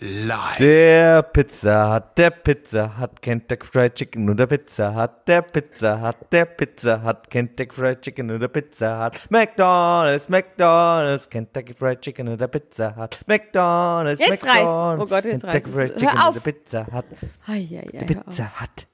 live. 0.00 0.56
Der 0.58 1.22
Pizza 1.22 1.88
hat, 1.90 2.18
der 2.18 2.30
Pizza 2.30 2.96
hat 2.96 3.20
Kentucky 3.22 3.66
Fried 3.66 3.94
Chicken 3.94 4.28
und 4.30 4.36
der 4.36 4.46
Pizza 4.46 4.94
hat, 4.94 5.26
der 5.28 5.42
Pizza 5.42 6.00
hat, 6.00 6.32
der 6.32 6.44
Pizza 6.44 7.02
hat 7.02 7.30
Kentucky 7.30 7.74
Fried 7.74 8.02
Chicken 8.02 8.30
und 8.30 8.40
der 8.40 8.48
Pizza 8.48 8.98
hat 8.98 9.30
McDonald's, 9.30 10.28
McDonald's, 10.28 11.28
Kentucky 11.28 11.74
Fried 11.74 12.00
Chicken 12.00 12.28
und 12.28 12.40
der 12.40 12.48
Pizza 12.48 12.94
hat 12.96 13.24
McDonald's, 13.26 14.20
Jetzt 14.20 14.30
reicht's. 14.44 14.46
McDonald's, 14.46 15.02
Oh 15.02 15.06
Gott, 15.14 15.24
jetzt 15.24 15.42
Kentucky 15.44 15.70
reicht's. 15.70 15.72
Fried 15.72 15.90
Hör 15.90 15.98
Chicken 15.98 16.18
auf. 16.18 16.28
und 16.28 16.34
der 16.46 16.52
Pizza 16.52 16.86
hat, 16.92 17.04
der 17.10 17.56
hör 17.56 18.20
auf. 18.20 18.26
Pizza 18.26 18.50
hat. 18.60 18.86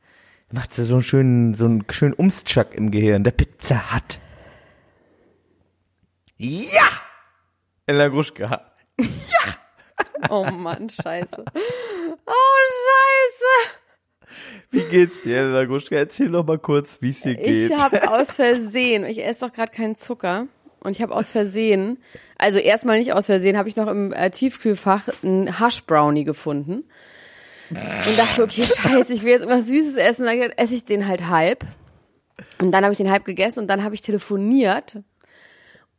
Macht 0.52 0.72
so 0.72 0.94
einen 0.94 1.02
schönen, 1.02 1.55
so 1.55 1.64
einen 1.64 1.84
schönen 1.91 2.14
Umstschuck 2.14 2.75
im 2.75 2.91
Gehirn. 2.91 3.25
Der 3.25 3.32
Pizza 3.32 3.91
hat. 3.91 4.20
Ja! 6.36 6.88
Elena 7.86 8.08
Gruschka. 8.08 8.70
Oh 10.31 10.45
Mann, 10.45 10.89
scheiße. 10.89 11.45
Oh, 12.27 12.59
scheiße. 12.87 13.81
Wie 14.70 14.84
geht's 14.84 15.23
dir, 15.23 15.39
Elena 15.39 15.64
Gruschka? 15.64 15.97
Erzähl 15.97 16.31
doch 16.31 16.45
mal 16.45 16.59
kurz, 16.59 16.98
wie 17.00 17.11
es 17.11 17.20
dir 17.20 17.34
geht. 17.34 17.70
Ich 17.70 17.78
habe 17.78 18.09
aus 18.11 18.33
Versehen, 18.33 19.05
ich 19.05 19.25
esse 19.25 19.47
doch 19.47 19.53
gerade 19.53 19.72
keinen 19.72 19.97
Zucker. 19.97 20.47
Und 20.81 20.92
ich 20.92 21.00
habe 21.00 21.15
aus 21.15 21.31
Versehen, 21.31 21.98
also 22.37 22.59
erstmal 22.59 22.98
nicht 22.98 23.12
aus 23.15 23.27
Versehen, 23.27 23.56
habe 23.56 23.69
ich 23.69 23.77
noch 23.77 23.87
im 23.87 24.12
äh, 24.12 24.31
Tiefkühlfach 24.31 25.09
einen 25.22 25.59
Hash 25.59 25.84
Brownie 25.84 26.25
gefunden. 26.25 26.84
Und 27.70 28.19
dachte, 28.19 28.42
okay, 28.42 28.67
scheiße, 28.67 29.12
ich 29.15 29.22
will 29.22 29.31
jetzt 29.31 29.42
irgendwas 29.42 29.67
Süßes 29.67 29.97
essen. 29.97 30.27
Dann 30.27 30.39
esse 30.39 30.75
ich 30.75 30.84
den 30.84 31.09
halt 31.09 31.28
halb. 31.28 31.65
Und 32.59 32.72
dann 32.72 32.84
habe 32.84 32.92
ich 32.92 32.98
den 32.98 33.11
halb 33.11 33.25
gegessen 33.25 33.61
und 33.61 33.67
dann 33.69 33.83
habe 33.83 33.95
ich 33.95 34.03
telefoniert. 34.03 34.98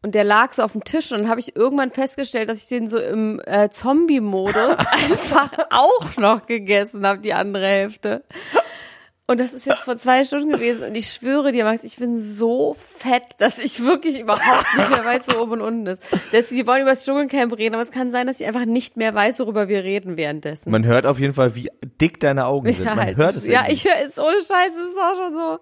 Und 0.06 0.14
der 0.14 0.24
lag 0.24 0.54
so 0.54 0.62
auf 0.62 0.74
dem 0.74 0.84
Tisch 0.84 1.12
und 1.12 1.22
dann 1.22 1.30
habe 1.30 1.40
ich 1.40 1.56
irgendwann 1.56 1.90
festgestellt, 1.90 2.48
dass 2.48 2.62
ich 2.62 2.68
den 2.68 2.88
so 2.88 3.00
im 3.00 3.42
äh, 3.48 3.70
Zombie-Modus 3.70 4.78
einfach 4.92 5.50
auch 5.72 6.18
noch 6.18 6.46
gegessen 6.46 7.08
habe, 7.08 7.22
die 7.22 7.34
andere 7.34 7.66
Hälfte. 7.66 8.24
Und 9.26 9.40
das 9.40 9.52
ist 9.52 9.66
jetzt 9.66 9.80
vor 9.80 9.98
zwei 9.98 10.24
Stunden 10.24 10.52
gewesen 10.52 10.90
und 10.90 10.94
ich 10.94 11.08
schwöre 11.08 11.52
dir, 11.52 11.64
Max, 11.64 11.84
ich 11.84 11.98
bin 11.98 12.20
so 12.20 12.76
fett, 12.76 13.24
dass 13.40 13.58
ich 13.58 13.84
wirklich 13.84 14.20
überhaupt 14.20 14.78
nicht 14.78 14.92
mehr 14.92 15.04
weiß, 15.04 15.28
wo 15.30 15.42
oben 15.42 15.54
und 15.54 15.62
unten 15.62 15.88
ist. 15.88 16.04
Deswegen, 16.32 16.60
wir 16.60 16.68
wollen 16.68 16.84
über 16.84 16.92
das 16.92 17.04
Dschungelcamp 17.04 17.58
reden, 17.58 17.74
aber 17.74 17.82
es 17.82 17.90
kann 17.90 18.12
sein, 18.12 18.28
dass 18.28 18.40
ich 18.40 18.46
einfach 18.46 18.66
nicht 18.66 18.98
mehr 18.98 19.16
weiß, 19.16 19.40
worüber 19.40 19.68
wir 19.68 19.84
reden 19.84 20.18
währenddessen. 20.18 20.70
Man 20.70 20.86
hört 20.86 21.08
auf 21.08 21.20
jeden 21.20 21.34
Fall, 21.34 21.56
wie 21.56 21.72
dick 22.00 22.20
deine 22.20 22.46
Augen 22.46 22.72
sind. 22.72 22.86
Man 22.86 23.00
halt. 23.00 23.18
hört 23.18 23.36
es 23.36 23.48
ja, 23.48 23.62
irgendwie. 23.62 23.74
ich 23.74 23.86
höre 23.86 24.08
es 24.08 24.20
ohne 24.20 24.38
Scheiße, 24.38 24.82
es 24.82 24.90
ist 24.92 25.00
auch 25.00 25.16
schon 25.16 25.34
so. 25.34 25.60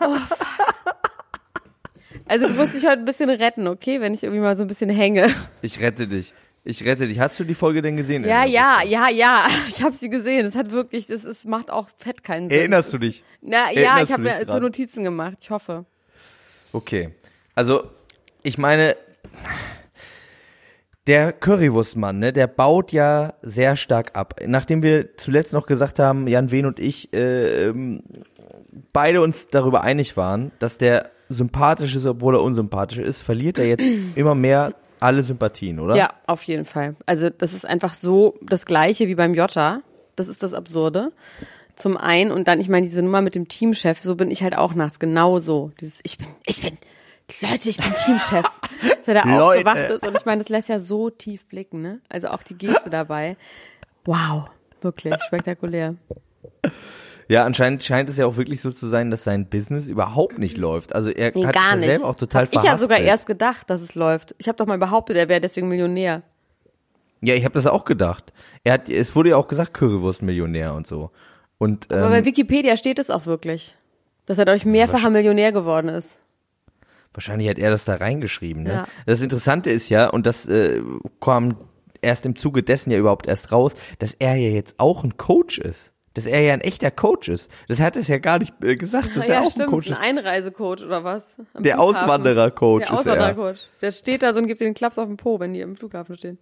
Oh, 0.00 0.14
fuck. 0.16 0.73
Also 2.26 2.48
du 2.48 2.54
musst 2.54 2.74
mich 2.74 2.84
heute 2.84 2.98
ein 2.98 3.04
bisschen 3.04 3.30
retten, 3.30 3.66
okay, 3.68 4.00
wenn 4.00 4.14
ich 4.14 4.22
irgendwie 4.22 4.40
mal 4.40 4.56
so 4.56 4.64
ein 4.64 4.68
bisschen 4.68 4.90
hänge. 4.90 5.28
Ich 5.62 5.80
rette 5.80 6.06
dich. 6.06 6.32
Ich 6.66 6.82
rette 6.84 7.06
dich. 7.06 7.20
Hast 7.20 7.38
du 7.38 7.44
die 7.44 7.54
Folge 7.54 7.82
denn 7.82 7.96
gesehen? 7.96 8.24
Ja, 8.24 8.44
ja, 8.44 8.82
ja, 8.82 9.08
ja. 9.10 9.46
Ich 9.68 9.82
habe 9.82 9.94
sie 9.94 10.08
gesehen. 10.08 10.46
Es 10.46 10.54
hat 10.54 10.70
wirklich, 10.70 11.06
das 11.06 11.24
ist, 11.24 11.46
macht 11.46 11.70
auch 11.70 11.88
fett 11.98 12.24
keinen 12.24 12.48
Sinn. 12.48 12.58
Erinnerst 12.58 12.92
du 12.92 12.98
dich? 12.98 13.22
Na 13.42 13.70
ja, 13.70 13.80
Erinnerst 13.80 14.02
ich 14.04 14.12
habe 14.12 14.22
mir 14.22 14.46
so? 14.46 14.58
Notizen 14.58 15.04
gemacht. 15.04 15.36
Ich 15.40 15.50
hoffe. 15.50 15.84
Okay. 16.72 17.10
Also, 17.54 17.90
ich 18.42 18.56
meine, 18.56 18.96
der 21.06 21.34
Currywurstmann, 21.34 22.18
ne, 22.18 22.32
der 22.32 22.46
baut 22.46 22.92
ja 22.92 23.34
sehr 23.42 23.76
stark 23.76 24.16
ab. 24.16 24.40
Nachdem 24.46 24.82
wir 24.82 25.18
zuletzt 25.18 25.52
noch 25.52 25.66
gesagt 25.66 25.98
haben, 25.98 26.26
Jan 26.26 26.50
Wehn 26.50 26.64
und 26.64 26.80
ich, 26.80 27.12
äh, 27.12 27.66
ähm, 27.66 28.02
beide 28.94 29.20
uns 29.20 29.48
darüber 29.48 29.82
einig 29.82 30.16
waren, 30.16 30.50
dass 30.58 30.78
der 30.78 31.10
sympathisch 31.28 31.94
ist, 31.96 32.06
obwohl 32.06 32.34
er 32.34 32.42
unsympathisch 32.42 32.98
ist, 32.98 33.22
verliert 33.22 33.58
er 33.58 33.66
jetzt 33.66 33.84
immer 34.14 34.34
mehr 34.34 34.74
alle 35.00 35.22
Sympathien, 35.22 35.80
oder? 35.80 35.96
Ja, 35.96 36.14
auf 36.26 36.42
jeden 36.44 36.64
Fall. 36.64 36.96
Also 37.06 37.28
das 37.30 37.52
ist 37.52 37.66
einfach 37.66 37.94
so 37.94 38.38
das 38.40 38.64
Gleiche 38.66 39.06
wie 39.06 39.14
beim 39.14 39.34
Jota. 39.34 39.82
Das 40.16 40.28
ist 40.28 40.42
das 40.42 40.54
Absurde. 40.54 41.12
Zum 41.74 41.96
einen 41.96 42.30
und 42.30 42.46
dann, 42.48 42.60
ich 42.60 42.68
meine, 42.68 42.86
diese 42.86 43.02
Nummer 43.02 43.20
mit 43.20 43.34
dem 43.34 43.48
Teamchef, 43.48 44.00
so 44.00 44.14
bin 44.14 44.30
ich 44.30 44.42
halt 44.42 44.56
auch 44.56 44.74
nachts 44.74 44.98
genauso. 44.98 45.72
Dieses, 45.80 46.00
ich 46.04 46.18
bin, 46.18 46.28
ich 46.46 46.62
bin, 46.62 46.78
Leute, 47.40 47.68
ich 47.68 47.76
bin 47.76 47.92
Teamchef. 47.96 48.44
Dass 49.04 49.08
er 49.08 49.26
Leute. 49.26 49.42
aufgewacht 49.42 49.90
ist 49.90 50.06
und 50.06 50.16
ich 50.16 50.24
meine, 50.24 50.38
das 50.38 50.48
lässt 50.48 50.68
ja 50.68 50.78
so 50.78 51.10
tief 51.10 51.46
blicken, 51.46 51.82
ne? 51.82 52.00
Also 52.08 52.28
auch 52.28 52.42
die 52.42 52.56
Geste 52.56 52.90
dabei. 52.90 53.36
Wow, 54.04 54.44
wirklich 54.80 55.14
spektakulär. 55.26 55.96
Ja, 57.28 57.44
anscheinend 57.44 57.82
scheint 57.82 58.08
es 58.08 58.16
ja 58.18 58.26
auch 58.26 58.36
wirklich 58.36 58.60
so 58.60 58.70
zu 58.70 58.88
sein, 58.88 59.10
dass 59.10 59.24
sein 59.24 59.48
Business 59.48 59.86
überhaupt 59.86 60.38
nicht 60.38 60.58
läuft. 60.58 60.94
Also 60.94 61.10
er 61.10 61.32
Nee, 61.34 61.46
hat 61.46 61.54
gar 61.54 61.76
nicht. 61.76 61.86
selber 61.86 62.06
auch 62.08 62.16
total 62.16 62.44
Hab 62.46 62.52
ich 62.52 62.56
ja 62.62 62.76
sogar 62.76 62.98
verhaspelt. 62.98 63.08
erst 63.08 63.26
gedacht, 63.26 63.70
dass 63.70 63.80
es 63.80 63.94
läuft. 63.94 64.34
Ich 64.38 64.46
habe 64.48 64.56
doch 64.56 64.66
mal 64.66 64.78
behauptet, 64.78 65.16
er 65.16 65.28
wäre 65.28 65.40
deswegen 65.40 65.68
Millionär. 65.68 66.22
Ja, 67.22 67.34
ich 67.34 67.44
habe 67.44 67.54
das 67.54 67.66
auch 67.66 67.86
gedacht. 67.86 68.32
Er 68.64 68.74
hat, 68.74 68.88
es 68.90 69.16
wurde 69.16 69.30
ja 69.30 69.36
auch 69.36 69.48
gesagt, 69.48 69.72
Currywurst-Millionär 69.74 70.74
und 70.74 70.86
so. 70.86 71.10
Und 71.56 71.90
Aber 71.90 72.04
ähm, 72.04 72.10
bei 72.10 72.24
Wikipedia 72.26 72.76
steht 72.76 72.98
es 72.98 73.08
auch 73.08 73.24
wirklich, 73.24 73.76
dass 74.26 74.36
er 74.36 74.44
dadurch 74.44 74.66
mehrfacher 74.66 75.08
Millionär 75.08 75.52
geworden 75.52 75.88
ist. 75.88 76.18
wahrscheinlich 77.14 77.48
hat 77.48 77.58
er 77.58 77.70
das 77.70 77.86
da 77.86 77.94
reingeschrieben. 77.94 78.64
Ne? 78.64 78.72
Ja. 78.72 78.84
Das 79.06 79.22
Interessante 79.22 79.70
ist 79.70 79.88
ja, 79.88 80.08
und 80.10 80.26
das 80.26 80.44
äh, 80.46 80.82
kam 81.22 81.56
erst 82.02 82.26
im 82.26 82.36
Zuge 82.36 82.62
dessen 82.62 82.90
ja 82.90 82.98
überhaupt 82.98 83.26
erst 83.26 83.50
raus, 83.52 83.72
dass 83.98 84.12
er 84.18 84.34
ja 84.34 84.50
jetzt 84.50 84.74
auch 84.76 85.02
ein 85.04 85.16
Coach 85.16 85.56
ist. 85.58 85.93
Dass 86.14 86.26
er 86.26 86.40
ja 86.40 86.52
ein 86.52 86.60
echter 86.60 86.90
Coach 86.92 87.28
ist. 87.28 87.50
Das 87.68 87.80
hat 87.80 87.96
es 87.96 88.06
ja 88.08 88.18
gar 88.18 88.38
nicht 88.38 88.54
äh, 88.62 88.76
gesagt, 88.76 89.16
dass 89.16 89.26
ja, 89.28 89.34
er 89.34 89.42
auch 89.42 89.50
stimmt, 89.50 89.64
ein 89.66 89.70
Coach 89.70 89.88
ein 89.88 89.92
ist. 89.94 90.00
Einreisecoach 90.00 90.84
oder 90.86 91.02
was? 91.04 91.36
Am 91.54 91.62
Der. 91.64 91.80
Auswanderer-Coach 91.80 92.86
Der 92.88 92.98
ist 92.98 93.06
er. 93.06 93.12
Auswanderer-Coach. 93.14 93.60
Der 93.82 93.90
steht 93.92 94.22
da 94.22 94.32
so 94.32 94.38
und 94.40 94.46
gibt 94.46 94.60
den 94.60 94.74
Klaps 94.74 94.98
auf 94.98 95.06
den 95.08 95.16
Po, 95.16 95.40
wenn 95.40 95.52
die 95.54 95.60
im 95.60 95.76
Flughafen 95.76 96.14
stehen. 96.16 96.38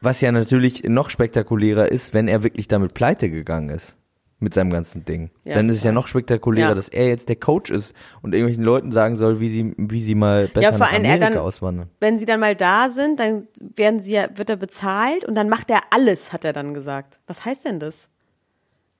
Was 0.00 0.20
ja 0.22 0.32
natürlich 0.32 0.84
noch 0.84 1.10
spektakulärer 1.10 1.92
ist, 1.92 2.14
wenn 2.14 2.28
er 2.28 2.42
wirklich 2.42 2.66
damit 2.68 2.94
pleite 2.94 3.30
gegangen 3.30 3.68
ist. 3.68 3.96
Mit 4.42 4.54
seinem 4.54 4.70
ganzen 4.70 5.04
Ding. 5.04 5.30
Ja, 5.44 5.52
Dann 5.52 5.68
ist 5.68 5.76
es 5.76 5.84
ja 5.84 5.92
noch 5.92 6.06
spektakulärer, 6.06 6.70
Ja. 6.70 6.74
dass 6.74 6.88
er 6.88 7.08
jetzt 7.08 7.28
der 7.28 7.36
Coach 7.36 7.70
ist 7.70 7.94
und 8.22 8.32
irgendwelchen 8.32 8.64
Leuten 8.64 8.90
sagen 8.90 9.14
soll, 9.16 9.38
wie 9.38 9.50
sie, 9.50 9.74
wie 9.76 10.00
sie 10.00 10.14
mal 10.14 10.48
besser 10.48 10.70
vor 10.70 10.78
nach 10.78 10.92
er 10.92 10.98
Amerika 10.98 11.28
dann- 11.28 11.38
auswandern. 11.40 11.90
Wenn 12.00 12.16
sie 12.18 12.24
dann 12.24 12.40
mal 12.40 12.56
da 12.56 12.88
sind, 12.88 13.20
dann 13.20 13.48
werden 13.60 14.00
sie 14.00 14.14
ja, 14.14 14.28
wird 14.34 14.48
er 14.48 14.56
bezahlt 14.56 15.26
und 15.26 15.34
dann 15.34 15.50
macht 15.50 15.70
er 15.70 15.80
alles, 15.90 16.32
hat 16.32 16.46
er 16.46 16.54
dann 16.54 16.72
gesagt. 16.72 17.20
Was 17.26 17.44
heißt 17.44 17.66
denn 17.66 17.80
das? 17.80 18.08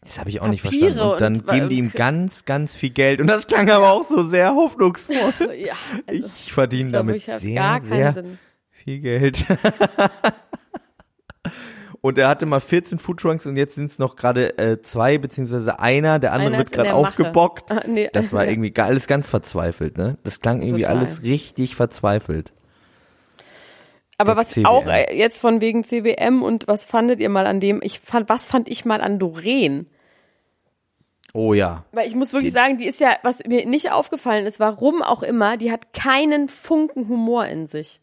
Das 0.02 0.18
habe 0.18 0.30
ich 0.30 0.40
auch 0.40 0.48
nicht 0.48 0.62
Papiere 0.64 0.92
verstanden. 0.94 1.12
Und 1.12 1.20
dann 1.20 1.36
und- 1.36 1.46
geben 1.48 1.68
die 1.68 1.76
ihm 1.78 1.92
ganz, 1.92 2.44
ganz 2.46 2.74
viel 2.74 2.90
Geld. 2.90 3.20
Und 3.20 3.26
das 3.26 3.46
klang 3.46 3.68
aber 3.70 3.90
auch 3.90 4.04
so 4.04 4.22
sehr 4.26 4.54
hoffnungsvoll. 4.54 5.16
Ja, 5.58 5.74
also, 6.06 6.28
Ich 6.44 6.52
verdiene 6.52 6.90
damit 6.92 7.22
sehr, 7.22 7.80
sehr 7.84 8.12
Sinn. 8.12 8.38
viel 8.70 9.00
Geld. 9.00 9.44
Und 12.02 12.16
er 12.16 12.28
hatte 12.28 12.46
mal 12.46 12.60
14 12.60 12.96
Foodtrunks 12.96 13.46
und 13.46 13.56
jetzt 13.56 13.74
sind 13.74 13.90
es 13.90 13.98
noch 13.98 14.16
gerade 14.16 14.56
äh, 14.58 14.80
zwei, 14.80 15.18
beziehungsweise 15.18 15.80
einer. 15.80 16.18
Der 16.18 16.32
andere 16.32 16.48
Einer 16.48 16.58
wird 16.58 16.72
gerade 16.72 16.94
aufgebockt. 16.94 17.70
Ah, 17.70 17.82
nee. 17.86 18.08
Das 18.14 18.32
war 18.32 18.46
irgendwie 18.48 18.70
ge- 18.70 18.82
alles 18.84 19.06
ganz 19.06 19.28
verzweifelt, 19.28 19.98
ne? 19.98 20.16
Das 20.24 20.40
klang 20.40 20.62
irgendwie 20.62 20.82
Total. 20.84 20.96
alles 20.96 21.22
richtig 21.22 21.76
verzweifelt. 21.76 22.54
Aber 24.20 24.36
was 24.36 24.48
CWM. 24.48 24.66
auch 24.66 24.86
äh, 24.86 25.16
jetzt 25.16 25.40
von 25.40 25.60
wegen 25.60 25.84
CWM 25.84 26.42
und 26.42 26.68
was 26.68 26.84
fandet 26.84 27.20
ihr 27.20 27.28
mal 27.28 27.46
an 27.46 27.60
dem? 27.60 27.80
Ich 27.82 28.00
fand, 28.00 28.28
was 28.28 28.46
fand 28.46 28.68
ich 28.68 28.84
mal 28.84 29.00
an 29.00 29.18
Doreen? 29.18 29.88
Oh 31.32 31.54
ja. 31.54 31.84
Weil 31.92 32.08
ich 32.08 32.14
muss 32.14 32.32
wirklich 32.32 32.52
sagen, 32.52 32.76
die 32.76 32.86
ist 32.86 33.00
ja, 33.00 33.16
was 33.22 33.44
mir 33.46 33.66
nicht 33.66 33.92
aufgefallen 33.92 34.46
ist, 34.46 34.60
warum 34.60 35.02
auch 35.02 35.22
immer, 35.22 35.56
die 35.56 35.70
hat 35.70 35.92
keinen 35.92 36.48
Funken 36.48 37.08
Humor 37.08 37.46
in 37.46 37.66
sich. 37.66 38.00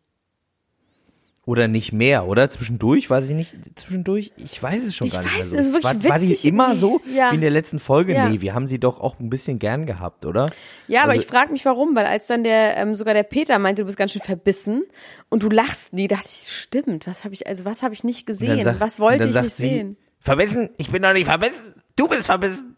Oder 1.48 1.68
nicht 1.70 1.94
mehr, 1.94 2.28
oder? 2.28 2.50
Zwischendurch, 2.50 3.10
weiß 3.10 3.30
ich 3.30 3.34
nicht, 3.36 3.56
zwischendurch, 3.80 4.34
ich 4.36 4.62
weiß 4.62 4.84
es 4.86 4.96
schon 4.96 5.08
Ich 5.08 5.14
gar 5.14 5.24
nicht 5.24 5.40
weiß, 5.40 5.52
mehr 5.52 5.60
es 5.62 5.66
so. 5.66 5.78
ist 5.78 5.84
wirklich 5.86 6.04
war, 6.04 6.10
war 6.12 6.20
die 6.20 6.34
immer 6.48 6.76
so 6.76 7.00
Ja. 7.16 7.32
wie 7.32 7.36
in 7.36 7.42
der 7.42 7.50
letzten 7.52 7.80
Folge? 7.80 8.14
Ja. 8.14 8.28
Nee, 8.28 8.42
wir 8.42 8.54
haben 8.54 8.68
sie 8.68 8.80
doch 8.82 9.00
auch 9.00 9.18
ein 9.20 9.30
bisschen 9.30 9.58
gern 9.58 9.86
gehabt, 9.86 10.26
oder? 10.26 10.48
Ja, 10.90 11.04
aber 11.04 11.14
Also- 11.14 11.24
ich 11.24 11.28
frage 11.28 11.54
mich 11.54 11.64
warum, 11.64 11.96
weil 11.96 12.06
als 12.06 12.28
dann 12.28 12.44
der, 12.44 12.76
ähm, 12.76 12.96
sogar 12.96 13.14
der 13.14 13.24
Peter 13.24 13.58
meinte, 13.60 13.84
du 13.84 13.86
bist 13.86 13.98
ganz 13.98 14.12
schön 14.12 14.22
verbissen 14.22 14.84
und 15.30 15.42
du 15.42 15.50
lachst 15.50 15.94
nie, 15.94 16.10
dachte 16.10 16.26
ich, 16.28 16.50
stimmt, 16.52 17.08
was 17.08 17.24
habe 17.24 17.34
ich, 17.34 17.48
also 17.48 17.64
was 17.64 17.82
habe 17.82 17.94
ich 17.94 18.04
nicht 18.04 18.28
gesehen? 18.28 18.62
sagt- 18.66 18.82
was 18.82 19.00
wollte 19.00 19.30
ich 19.30 19.34
nicht 19.34 19.56
sie, 19.56 19.70
sehen? 19.70 19.98
Verbissen? 20.20 20.70
Ich 20.78 20.92
bin 20.92 21.02
doch 21.02 21.14
nicht 21.14 21.26
verbissen. 21.28 21.74
Du 21.96 22.10
bist 22.10 22.26
verbissen. 22.26 22.76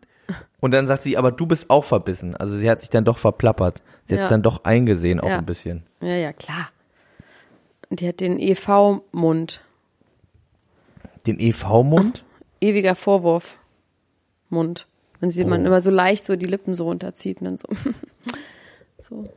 Und 0.59 0.71
dann 0.71 0.85
sagt 0.85 1.01
sie, 1.01 1.17
aber 1.17 1.31
du 1.31 1.47
bist 1.47 1.71
auch 1.71 1.85
verbissen. 1.85 2.35
Also 2.35 2.55
sie 2.55 2.69
hat 2.69 2.79
sich 2.81 2.91
dann 2.91 3.03
doch 3.03 3.17
verplappert. 3.17 3.81
Sie 4.05 4.13
hat 4.13 4.19
Ja. 4.19 4.23
es 4.25 4.29
dann 4.29 4.43
doch 4.43 4.63
eingesehen, 4.63 5.19
auch 5.19 5.27
Ja. 5.29 5.39
ein 5.39 5.45
bisschen. 5.47 5.87
Ja, 6.01 6.15
ja, 6.15 6.33
klar. 6.33 6.69
Und 7.89 8.01
die 8.01 8.07
hat 8.07 8.19
den 8.19 8.39
EV-Mund. 8.39 9.61
Den 11.25 11.39
EV-Mund? 11.39 12.23
Ewiger 12.61 12.95
Vorwurf. 12.95 13.59
Mund. 14.49 14.87
Wenn 15.19 15.31
sie 15.31 15.43
Oh. 15.43 15.47
man 15.47 15.65
immer 15.65 15.81
so 15.81 15.89
leicht 15.91 16.25
so 16.25 16.35
die 16.35 16.45
Lippen 16.45 16.73
so 16.73 16.85
runterzieht 16.85 17.41
und 17.41 17.45
dann 17.45 17.57
so. 17.57 17.67
so. 18.99 19.29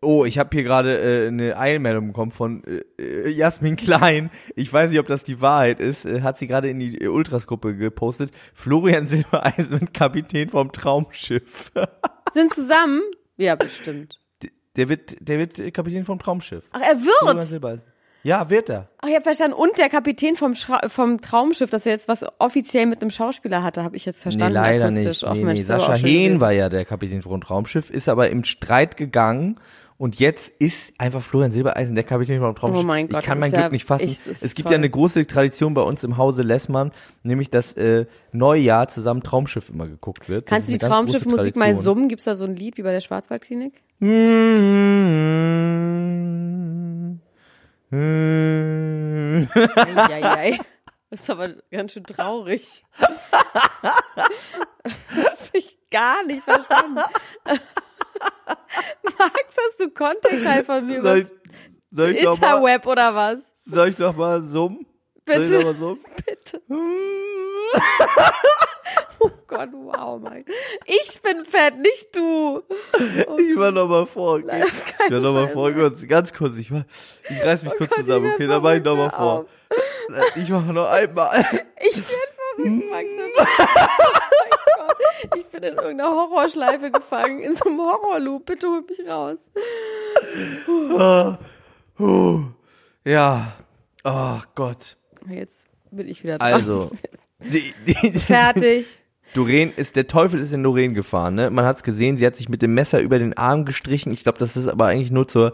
Oh, 0.00 0.24
ich 0.24 0.38
habe 0.38 0.50
hier 0.52 0.62
gerade 0.62 1.24
äh, 1.24 1.26
eine 1.28 1.56
Eilmeldung 1.56 2.08
bekommen 2.08 2.30
von 2.30 2.62
äh, 2.64 2.82
äh, 3.02 3.28
Jasmin 3.30 3.76
Klein. 3.76 4.30
Ich 4.54 4.72
weiß 4.72 4.90
nicht, 4.90 5.00
ob 5.00 5.06
das 5.08 5.24
die 5.24 5.40
Wahrheit 5.40 5.80
ist. 5.80 6.04
Äh, 6.06 6.22
hat 6.22 6.38
sie 6.38 6.46
gerade 6.46 6.70
in 6.70 6.78
die 6.78 7.00
äh, 7.00 7.08
Ultras-Gruppe 7.08 7.74
gepostet. 7.76 8.30
Florian 8.54 9.06
Silbereisen 9.08 9.78
mit 9.80 9.94
Kapitän 9.94 10.50
vom 10.50 10.70
Traumschiff. 10.72 11.72
Sind 12.32 12.52
zusammen? 12.54 13.02
Ja, 13.36 13.56
bestimmt. 13.56 14.20
Der 14.78 14.88
wird, 14.88 15.16
der 15.20 15.38
wird 15.38 15.74
Kapitän 15.74 16.04
vom 16.04 16.20
Traumschiff. 16.20 16.64
Ach, 16.72 16.80
er 16.80 16.96
wird. 17.00 17.80
Ja, 18.22 18.48
wird 18.50 18.68
er. 18.68 18.88
Ach, 18.98 19.08
ich 19.08 19.14
habe 19.14 19.24
verstanden. 19.24 19.56
Und 19.56 19.76
der 19.78 19.88
Kapitän 19.88 20.36
vom, 20.36 20.54
Schra 20.54 20.88
vom 20.88 21.20
Traumschiff, 21.20 21.70
dass 21.70 21.84
er 21.86 21.92
jetzt 21.92 22.08
was 22.08 22.24
offiziell 22.38 22.86
mit 22.86 23.00
einem 23.00 23.10
Schauspieler 23.10 23.62
hatte, 23.62 23.82
habe 23.82 23.96
ich 23.96 24.04
jetzt 24.04 24.22
verstanden. 24.22 24.54
nee, 24.54 24.60
leider 24.60 24.86
akustisch. 24.86 25.22
nicht. 25.22 25.34
Nee, 25.34 25.44
Mensch, 25.44 25.60
nee. 25.60 25.64
Sascha 25.64 25.94
Hehn 25.94 26.40
war 26.40 26.52
ja 26.52 26.68
der 26.68 26.84
Kapitän 26.84 27.22
vom 27.22 27.40
Traumschiff, 27.40 27.90
ist 27.90 28.08
aber 28.08 28.30
im 28.30 28.44
Streit 28.44 28.96
gegangen. 28.96 29.58
Und 29.98 30.20
jetzt 30.20 30.52
ist 30.60 30.92
einfach 30.98 31.20
Florian 31.20 31.50
Silbereisen 31.50 31.96
der 31.96 32.04
Kapitän 32.04 32.38
vom 32.38 32.54
Traumschiff. 32.54 32.84
Oh 32.84 32.86
mein 32.86 33.08
Gott, 33.08 33.18
ich 33.18 33.26
kann 33.26 33.40
mein 33.40 33.48
ist 33.48 33.54
ja 33.54 33.62
Glück 33.62 33.72
nicht 33.72 33.84
fassen. 33.84 34.08
ist 34.08 34.28
es 34.28 34.54
gibt 34.54 34.66
toll. 34.66 34.72
ja 34.72 34.78
eine 34.78 34.88
große 34.88 35.26
Tradition 35.26 35.74
bei 35.74 35.82
uns 35.82 36.04
im 36.04 36.16
Hause 36.16 36.44
Lessmann, 36.44 36.92
nämlich 37.24 37.50
dass 37.50 37.72
äh, 37.72 38.06
Neujahr 38.30 38.86
zusammen 38.86 39.24
Traumschiff 39.24 39.70
immer 39.70 39.88
geguckt 39.88 40.28
wird. 40.28 40.46
Kannst 40.46 40.68
du 40.68 40.72
die 40.72 40.78
Traumschiffmusik 40.78 41.56
mal 41.56 41.74
summen? 41.74 42.06
Gibt's 42.08 42.26
da 42.26 42.36
so 42.36 42.44
ein 42.44 42.54
Lied 42.54 42.78
wie 42.78 42.82
bei 42.82 42.92
der 42.92 43.00
Schwarzwaldklinik? 43.00 43.82
Eieiei. 49.90 50.58
Das 51.10 51.20
ist 51.22 51.30
aber 51.30 51.54
ganz 51.70 51.94
schön 51.94 52.04
traurig. 52.04 52.84
das 53.00 53.32
hab 54.92 55.54
ich 55.54 55.78
gar 55.90 56.22
nicht 56.26 56.42
verstanden. 56.42 57.00
Max, 59.48 59.56
hast 59.66 59.80
du 59.80 59.90
Content 59.90 60.66
von 60.66 60.86
mir 60.86 61.02
Soll 61.02 61.18
ich, 61.18 61.26
soll 61.90 62.10
ich 62.10 62.22
noch 62.22 62.38
mal, 62.38 62.56
Interweb 62.56 62.86
oder 62.86 63.14
was? 63.14 63.50
soll 63.64 63.88
ich 63.88 63.98
noch 63.98 64.14
mal 64.14 64.42
summen? 64.42 64.86
Ich 65.16 65.24
Bitte. 65.24 65.64
mal 65.64 65.74
summen? 65.74 66.00
Bitte. 66.26 66.62
Oh 69.20 69.30
Gott, 69.48 69.70
wow, 69.72 70.20
Mann. 70.22 70.44
Ich 70.86 71.20
bin 71.20 71.44
fett, 71.44 71.76
nicht 71.78 72.14
du. 72.14 72.62
Ich 73.36 73.56
mach 73.56 73.72
noch 73.72 73.88
mal 73.88 74.06
vor. 74.06 74.36
Okay? 74.36 74.62
Auf 74.62 74.68
Ich 74.86 74.96
keinen 74.96 75.14
mach 75.14 75.20
noch 75.20 75.32
mal 75.34 75.46
Fall. 75.48 75.54
vor, 75.54 75.72
kurz, 75.72 76.06
ganz 76.06 76.32
kurz. 76.32 76.56
Ich, 76.56 76.70
mach, 76.70 76.84
ich 77.28 77.44
reiß 77.44 77.64
mich 77.64 77.74
kurz 77.74 77.90
Gott, 77.90 78.04
zusammen, 78.04 78.26
ich 78.26 78.34
okay? 78.34 78.46
Dann 78.46 78.62
mach 78.62 78.74
ich 78.74 78.84
noch 78.84 78.94
mal 78.96 79.10
verrückt, 79.10 79.48
hör 80.08 80.22
vor. 80.22 80.40
Ich 80.40 80.48
mache 80.50 80.72
noch 80.72 80.88
einmal. 80.88 81.44
Ich 81.80 81.94
bin 81.96 82.82
verrückt, 82.84 82.90
Max. 83.36 84.20
Mein 84.50 84.86
Gott. 84.86 85.36
Ich 85.36 85.46
bin 85.46 85.62
in 85.62 85.74
irgendeiner 85.74 86.10
Horrorschleife 86.10 86.90
gefangen, 86.90 87.40
in 87.40 87.56
so 87.56 87.68
einem 87.68 87.80
Horrorloop. 87.80 88.46
Bitte 88.46 88.68
hol 88.68 88.82
mich 88.82 89.06
raus. 89.06 89.38
Ja. 93.04 93.52
Oh 94.04 94.38
Gott. 94.54 94.96
Jetzt 95.28 95.66
bin 95.90 96.08
ich 96.08 96.22
wieder 96.22 96.38
dran. 96.38 96.52
Also. 96.52 96.90
Die, 97.40 97.72
die, 97.86 98.10
Fertig. 98.18 99.00
Doreen 99.34 99.72
ist, 99.76 99.96
der 99.96 100.06
Teufel 100.06 100.40
ist 100.40 100.52
in 100.52 100.62
Doreen 100.62 100.94
gefahren, 100.94 101.34
ne? 101.34 101.50
Man 101.50 101.64
hat's 101.64 101.82
gesehen, 101.82 102.16
sie 102.16 102.26
hat 102.26 102.36
sich 102.36 102.48
mit 102.48 102.62
dem 102.62 102.74
Messer 102.74 103.00
über 103.00 103.18
den 103.18 103.36
Arm 103.36 103.64
gestrichen. 103.64 104.12
Ich 104.12 104.22
glaube, 104.22 104.38
das 104.38 104.56
ist 104.56 104.68
aber 104.68 104.86
eigentlich 104.86 105.10
nur 105.10 105.28
zur 105.28 105.52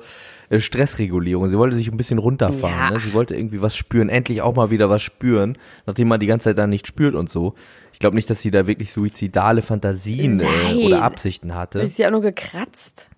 äh, 0.49 0.61
Stressregulierung. 0.61 1.49
Sie 1.49 1.59
wollte 1.59 1.77
sich 1.77 1.89
ein 1.91 1.97
bisschen 1.97 2.19
runterfahren, 2.19 2.75
Ja. 2.79 2.91
ne? 2.93 3.01
Sie 3.01 3.13
wollte 3.15 3.35
irgendwie 3.37 3.61
was 3.63 3.77
spüren, 3.77 4.09
endlich 4.09 4.43
auch 4.43 4.55
mal 4.55 4.71
wieder 4.71 4.91
was 4.91 5.03
spüren, 5.03 5.59
nachdem 5.87 6.09
man 6.09 6.21
die 6.21 6.27
ganze 6.27 6.45
Zeit 6.51 6.59
dann 6.59 6.71
nicht 6.71 6.87
spürt 6.87 7.15
und 7.15 7.29
so. 7.29 7.55
Ich 7.93 7.99
glaube 7.99 8.17
nicht, 8.17 8.29
dass 8.31 8.41
sie 8.43 8.51
da 8.51 8.67
wirklich 8.67 8.91
suizidale 8.93 9.63
Fantasien 9.63 10.41
äh, 10.41 10.75
oder 10.87 11.03
Absichten 11.03 11.55
hatte. 11.55 11.81
Ist 11.81 11.99
ja 11.99 12.09
auch 12.09 12.13
nur 12.13 12.21
gekratzt. 12.23 13.09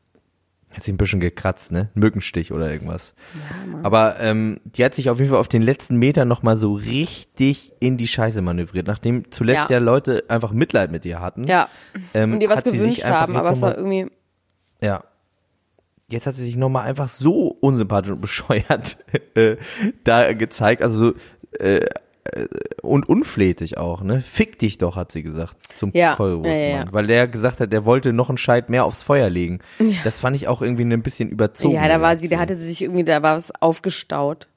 Hat 0.77 0.83
sie 0.83 0.93
ein 0.93 0.99
bisschen 0.99 1.21
gekratzt, 1.21 1.73
ne? 1.73 1.89
Mückenstich 1.95 2.53
oder 2.53 2.71
irgendwas. 2.71 3.15
Aber 3.83 4.21
ähm, 4.21 4.61
die 4.67 4.85
hat 4.85 4.95
sich 4.95 5.09
auf 5.09 5.19
jeden 5.19 5.31
Fall 5.31 5.41
auf 5.41 5.49
den 5.49 5.63
letzten 5.63 5.97
Metern 5.97 6.29
nochmal 6.29 6.59
so 6.59 6.75
richtig 6.75 7.73
in 7.81 7.97
die 7.97 8.07
Scheiße 8.07 8.43
manövriert, 8.43 8.87
nachdem 8.87 9.31
zuletzt 9.31 9.71
ja, 9.71 9.79
Ja. 9.79 9.83
Leute 9.83 10.25
einfach 10.29 10.53
Mitleid 10.53 10.91
mit 10.91 11.07
ihr 11.07 11.19
hatten. 11.19 11.45
Ja. 11.45 11.71
ähm, 12.13 12.35
Und 12.35 12.41
dir 12.41 12.51
was 12.51 12.59
hat 12.59 12.65
sie 12.65 12.73
sich 12.73 12.81
gewünscht 12.81 13.05
haben, 13.05 13.37
aber 13.37 13.53
es 13.53 13.63
war 13.63 13.75
irgendwie. 13.79 14.11
Ja. 14.83 15.03
Jetzt 16.09 16.27
hat 16.27 16.35
sie 16.35 16.45
sich 16.45 16.57
nochmal 16.57 16.87
einfach 16.87 17.09
so 17.09 17.49
unsympathisch 17.49 18.13
und 18.13 18.21
bescheuert 18.21 18.99
äh, 19.35 19.57
da 20.05 20.35
gezeigt, 20.35 20.83
also 20.83 20.99
so 20.99 21.15
äh, 21.59 21.87
und 22.83 23.09
unflätig 23.09 23.79
auch, 23.79 24.03
ne? 24.03 24.21
Fick 24.21 24.59
dich 24.59 24.79
doch, 24.79 24.97
hat 24.97 25.13
sie 25.13 25.23
gesagt 25.23 25.57
zum 25.77 25.91
Ja, 25.95 26.15
Keulwurstmann. 26.15 26.55
ja, 26.61 26.67
ja, 26.69 26.77
ja. 26.85 26.93
Weil 26.93 27.07
der 27.07 27.29
gesagt 27.29 27.61
hat, 27.61 27.73
der 27.73 27.85
wollte 27.85 28.13
noch 28.13 28.29
einen 28.29 28.39
Scheit 28.39 28.69
mehr 28.69 28.85
aufs 28.85 29.03
Feuer 29.03 29.29
legen. 29.31 29.61
Das 30.05 30.21
fand 30.21 30.37
ich 30.37 30.49
auch 30.49 30.63
irgendwie 30.63 30.85
ein 30.85 31.03
bisschen 31.03 31.29
überzogen. 31.29 31.75
Ja, 31.75 31.89
da 31.89 32.01
war 32.01 32.17
sie, 32.17 32.29
da 32.29 32.39
hatte 32.39 32.57
sie 32.57 32.67
sich 32.67 32.83
irgendwie, 32.83 33.05
da 33.05 33.23
war 33.23 33.37
was 33.37 33.53
aufgestaut. 33.61 34.49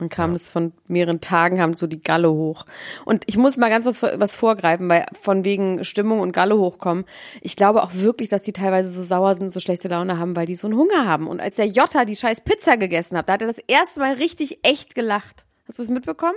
Und 0.00 0.10
kam 0.10 0.32
es 0.34 0.48
von 0.48 0.72
mehreren 0.86 1.20
Tagen, 1.20 1.56
kam 1.56 1.74
so 1.76 1.88
die 1.88 2.00
Galle 2.00 2.30
hoch. 2.30 2.66
Und 3.04 3.24
ich 3.26 3.36
muss 3.36 3.56
mal 3.56 3.68
ganz 3.68 3.84
was, 3.84 4.00
was 4.00 4.32
vorgreifen, 4.32 4.88
weil 4.88 5.06
von 5.20 5.44
wegen 5.44 5.82
Stimmung 5.82 6.20
und 6.20 6.30
Galle 6.30 6.56
hochkommen. 6.56 7.04
Ich 7.40 7.56
glaube 7.56 7.82
auch 7.82 7.90
wirklich, 7.94 8.28
dass 8.28 8.42
die 8.42 8.52
teilweise 8.52 8.88
so 8.90 9.02
sauer 9.02 9.34
sind, 9.34 9.50
so 9.50 9.58
schlechte 9.58 9.88
Laune 9.88 10.16
haben, 10.16 10.36
weil 10.36 10.46
die 10.46 10.54
so 10.54 10.68
einen 10.68 10.76
Hunger 10.76 11.08
haben. 11.08 11.26
Und 11.26 11.40
als 11.40 11.56
der 11.56 11.66
Jota 11.66 12.04
die 12.04 12.14
scheiß 12.14 12.42
Pizza 12.42 12.76
gegessen 12.76 13.18
hat, 13.18 13.28
da 13.28 13.32
hat 13.32 13.40
er 13.42 13.48
das 13.48 13.58
erste 13.66 13.98
Mal 13.98 14.12
richtig 14.14 14.60
echt 14.62 14.94
gelacht. 14.94 15.44
Hast 15.66 15.80
du 15.80 15.82
es 15.82 15.88
mitbekommen? 15.88 16.36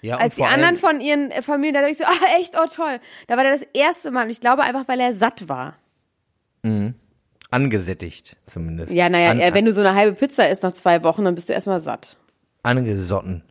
Ja, 0.00 0.16
Als 0.16 0.36
die 0.36 0.44
anderen 0.44 0.76
von 0.76 1.00
ihren 1.00 1.30
äh, 1.30 1.42
Familien, 1.42 1.74
da 1.74 1.80
dachte 1.80 1.92
ich 1.92 1.98
so, 1.98 2.04
ah, 2.06 2.38
echt, 2.38 2.54
oh 2.56 2.66
toll. 2.72 3.00
Da 3.26 3.36
war 3.36 3.44
der 3.44 3.52
das 3.52 3.66
erste 3.74 4.10
Mal. 4.10 4.24
Und 4.24 4.30
ich 4.30 4.40
glaube 4.40 4.62
einfach, 4.62 4.86
weil 4.86 5.00
er 5.00 5.14
satt 5.14 5.48
war. 5.48 5.76
angesättigt 7.50 8.36
zumindest. 8.46 8.92
Ja, 8.92 9.08
naja, 9.08 9.30
An, 9.30 9.40
äh, 9.40 9.54
wenn 9.54 9.64
du 9.64 9.72
so 9.72 9.80
eine 9.80 9.94
halbe 9.94 10.16
Pizza 10.16 10.48
isst 10.48 10.62
nach 10.62 10.74
zwei 10.74 11.02
Wochen, 11.04 11.24
dann 11.24 11.34
bist 11.34 11.48
du 11.48 11.52
erstmal 11.52 11.80
satt. 11.80 12.16
angesotten. 12.62 13.42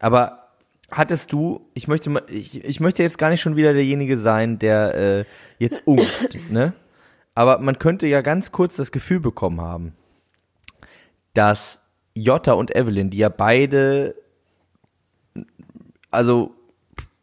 Aber 0.00 0.48
hattest 0.90 1.32
du, 1.32 1.68
ich 1.74 1.86
möchte 1.88 2.12
ich, 2.28 2.64
ich 2.64 2.80
möchte 2.80 3.02
jetzt 3.02 3.18
gar 3.18 3.30
nicht 3.30 3.40
schon 3.40 3.56
wieder 3.56 3.72
derjenige 3.72 4.18
sein, 4.18 4.58
der 4.58 4.94
äh, 4.94 5.24
jetzt 5.58 5.82
unkt, 5.86 6.50
ne? 6.50 6.72
Aber 7.34 7.58
man 7.58 7.78
könnte 7.78 8.06
ja 8.06 8.22
ganz 8.22 8.50
kurz 8.50 8.76
das 8.76 8.90
Gefühl 8.90 9.20
bekommen 9.20 9.60
haben, 9.60 9.94
dass 11.32 11.80
Jota 12.14 12.54
und 12.54 12.74
Evelyn, 12.74 13.10
die 13.10 13.18
ja 13.18 13.28
beide, 13.28 14.16
also 16.10 16.54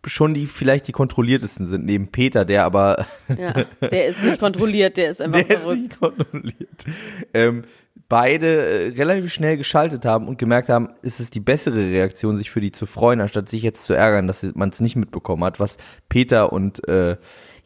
schon 0.06 0.34
die 0.34 0.46
vielleicht 0.46 0.88
die 0.88 0.94
kontrolliertesten 0.94 1.66
sind, 1.66 1.84
neben 1.86 2.08
Peter, 2.10 2.46
der 2.46 2.64
aber 2.64 3.06
Ja, 3.38 3.66
der 3.82 4.08
ist 4.08 4.24
nicht 4.24 4.40
kontrolliert, 4.40 4.96
der 4.96 5.10
ist 5.12 5.22
einfach 5.22 5.42
der 5.42 5.58
ist 5.58 5.64
verrückt. 5.64 5.82
nicht 5.82 6.00
kontrolliert. 6.00 6.86
Ähm, 7.34 7.64
beide 8.08 8.48
äh, 8.48 8.88
relativ 8.96 9.34
schnell 9.34 9.58
geschaltet 9.58 10.06
haben 10.06 10.30
und 10.30 10.38
gemerkt 10.38 10.70
haben, 10.70 10.90
es 11.02 11.20
ist 11.20 11.36
die 11.36 11.42
bessere 11.42 11.76
Reaktion, 11.90 12.38
sich 12.38 12.52
für 12.52 12.62
die 12.62 12.72
zu 12.72 12.86
freuen, 12.86 13.20
anstatt 13.20 13.50
sich 13.50 13.64
jetzt 13.64 13.84
zu 13.84 13.94
ärgern, 13.94 14.28
dass 14.28 14.44
man 14.56 14.70
es 14.70 14.80
nicht 14.80 14.96
mitbekommen 14.96 15.44
hat, 15.44 15.60
was 15.60 15.76
Peter 16.08 16.54
und 16.54 16.88
äh, 16.88 17.10
Ja, 17.10 17.16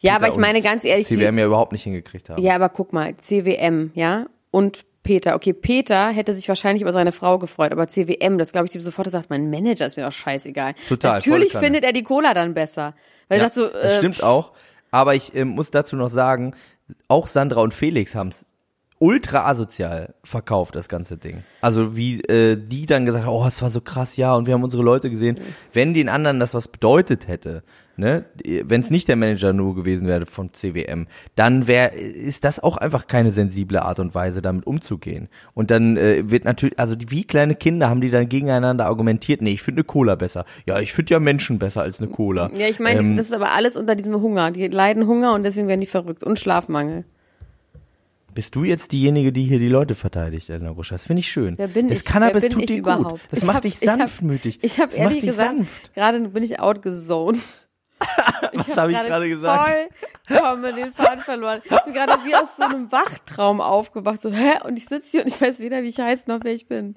Peter 0.00 0.14
aber 0.16 0.28
ich 0.28 0.36
meine 0.36 0.60
ganz 0.62 0.84
ehrlich, 0.84 1.06
CWM 1.06 1.38
ja 1.38 1.46
überhaupt 1.46 1.70
nicht 1.70 1.84
hingekriegt 1.84 2.28
haben. 2.28 2.42
ja, 2.42 2.56
aber 2.56 2.70
guck 2.70 2.92
mal, 2.92 3.14
CWM, 3.16 3.92
ja, 3.94 4.26
und 4.50 4.84
Peter. 5.02 5.34
Okay, 5.34 5.52
Peter 5.52 6.10
hätte 6.10 6.32
sich 6.32 6.48
wahrscheinlich 6.48 6.82
über 6.82 6.92
seine 6.92 7.12
Frau 7.12 7.38
gefreut, 7.38 7.72
aber 7.72 7.88
CWM, 7.88 8.38
das 8.38 8.52
glaube 8.52 8.66
ich, 8.66 8.72
dem 8.72 8.80
sofort 8.80 9.10
sagt, 9.10 9.30
mein 9.30 9.50
Manager 9.50 9.86
ist 9.86 9.96
mir 9.96 10.04
doch 10.04 10.12
scheißegal. 10.12 10.74
Total, 10.88 11.14
Natürlich 11.14 11.52
findet 11.52 11.84
er 11.84 11.92
die 11.92 12.02
Cola 12.02 12.34
dann 12.34 12.54
besser. 12.54 12.94
Weil 13.28 13.38
Ja, 13.38 13.44
er 13.44 13.50
sagt 13.50 13.54
so, 13.54 13.68
das 13.68 13.94
äh, 13.94 13.98
stimmt 13.98 14.22
auch. 14.22 14.52
Aber 14.90 15.14
ich 15.14 15.34
äh, 15.34 15.44
muss 15.44 15.70
dazu 15.70 15.96
noch 15.96 16.08
sagen, 16.08 16.54
auch 17.08 17.26
Sandra 17.26 17.62
und 17.62 17.74
Felix 17.74 18.14
haben 18.14 18.28
es 18.28 18.46
ultra 19.02 19.46
asozial 19.46 20.14
verkauft, 20.22 20.76
das 20.76 20.88
ganze 20.88 21.18
Ding. 21.18 21.42
Also 21.60 21.96
wie 21.96 22.20
äh, 22.22 22.56
die 22.56 22.86
dann 22.86 23.04
gesagt 23.04 23.26
haben, 23.26 23.34
oh, 23.34 23.44
es 23.46 23.60
war 23.60 23.68
so 23.68 23.80
krass, 23.80 24.16
ja, 24.16 24.32
und 24.36 24.46
wir 24.46 24.54
haben 24.54 24.62
unsere 24.62 24.84
Leute 24.84 25.10
gesehen. 25.10 25.38
Wenn 25.72 25.92
den 25.92 26.08
anderen 26.08 26.38
das 26.38 26.54
was 26.54 26.68
bedeutet 26.68 27.26
hätte, 27.26 27.64
ne, 27.96 28.24
wenn 28.44 28.80
es 28.80 28.90
nicht 28.90 29.08
der 29.08 29.16
Manager 29.16 29.52
nur 29.52 29.74
gewesen 29.74 30.06
wäre 30.06 30.24
von 30.24 30.54
CWM, 30.54 31.08
dann 31.34 31.66
wäre, 31.66 31.96
ist 31.96 32.44
das 32.44 32.60
auch 32.60 32.76
einfach 32.76 33.08
keine 33.08 33.32
sensible 33.32 33.82
Art 33.82 33.98
und 33.98 34.14
Weise, 34.14 34.40
damit 34.40 34.68
umzugehen. 34.68 35.28
Und 35.52 35.72
dann 35.72 35.96
äh, 35.96 36.30
wird 36.30 36.44
natürlich, 36.44 36.78
also 36.78 36.94
wie 37.08 37.24
kleine 37.24 37.56
Kinder 37.56 37.88
haben 37.88 38.00
die 38.00 38.10
dann 38.10 38.28
gegeneinander 38.28 38.86
argumentiert, 38.86 39.42
nee, 39.42 39.50
ich 39.50 39.62
finde 39.62 39.80
eine 39.80 39.84
Cola 39.84 40.14
besser. 40.14 40.44
Ja, 40.64 40.78
ich 40.78 40.92
finde 40.92 41.14
ja 41.14 41.18
Menschen 41.18 41.58
besser 41.58 41.82
als 41.82 42.00
eine 42.00 42.08
Cola. 42.08 42.52
Ja, 42.54 42.68
ich 42.68 42.78
meine, 42.78 43.00
Ähm, 43.00 43.16
das 43.16 43.26
ist 43.26 43.32
aber 43.32 43.50
alles 43.50 43.76
unter 43.76 43.96
diesem 43.96 44.14
Hunger. 44.22 44.52
Die 44.52 44.68
leiden 44.68 45.08
Hunger 45.08 45.34
und 45.34 45.42
deswegen 45.42 45.66
werden 45.66 45.80
die 45.80 45.88
verrückt. 45.88 46.22
Und 46.22 46.38
Schlafmangel. 46.38 47.04
Bist 48.34 48.54
du 48.54 48.64
jetzt 48.64 48.92
diejenige, 48.92 49.32
die 49.32 49.44
hier 49.44 49.58
die 49.58 49.68
Leute 49.68 49.94
verteidigt, 49.94 50.48
Elena 50.50 50.70
Rusch? 50.70 50.88
Das 50.90 51.06
finde 51.06 51.20
ich 51.20 51.30
schön. 51.30 51.58
Wer 51.58 51.68
bin 51.68 51.88
das 51.88 52.00
ich? 52.00 52.04
Cannabis 52.04 52.42
Wer 52.44 52.48
bin 52.48 52.50
tut 52.50 52.62
ich 52.62 52.66
dir 52.70 52.78
überhaupt? 52.78 53.10
gut. 53.10 53.20
Das 53.30 53.40
Ich 53.40 53.44
macht 53.46 53.56
hab- 53.56 53.62
dich 53.62 53.76
ich 53.82 53.88
hab- 53.88 53.98
sanftmütig. 53.98 54.58
Ich 54.62 54.78
habe 54.80 54.88
macht 54.92 54.98
ehrlich 54.98 55.20
gesagt, 55.24 55.48
sanft. 55.56 55.94
gerade 55.94 56.20
bin 56.28 56.42
ich 56.42 56.58
outgezoned. 56.60 57.68
Was 58.52 58.76
habe 58.76 58.92
ich 58.92 58.98
gerade 58.98 59.28
gesagt? 59.28 59.70
vollkommen 60.26 60.74
den 60.76 60.92
Faden 60.92 61.20
verloren. 61.20 61.60
Ich 61.64 61.80
bin 61.84 61.92
gerade 61.94 62.12
wie 62.24 62.34
aus 62.34 62.56
so 62.56 62.64
einem 62.64 62.90
Wachtraum 62.90 63.60
aufgewacht. 63.60 64.20
So, 64.20 64.30
hä? 64.32 64.54
Und 64.64 64.76
ich 64.76 64.86
sitze 64.86 65.10
hier 65.12 65.20
und 65.22 65.28
ich 65.28 65.40
weiß 65.40 65.60
weder, 65.60 65.82
wie 65.82 65.88
ich 65.88 65.98
heiße, 65.98 66.24
noch 66.28 66.40
wer 66.42 66.52
ich 66.52 66.66
bin. 66.66 66.96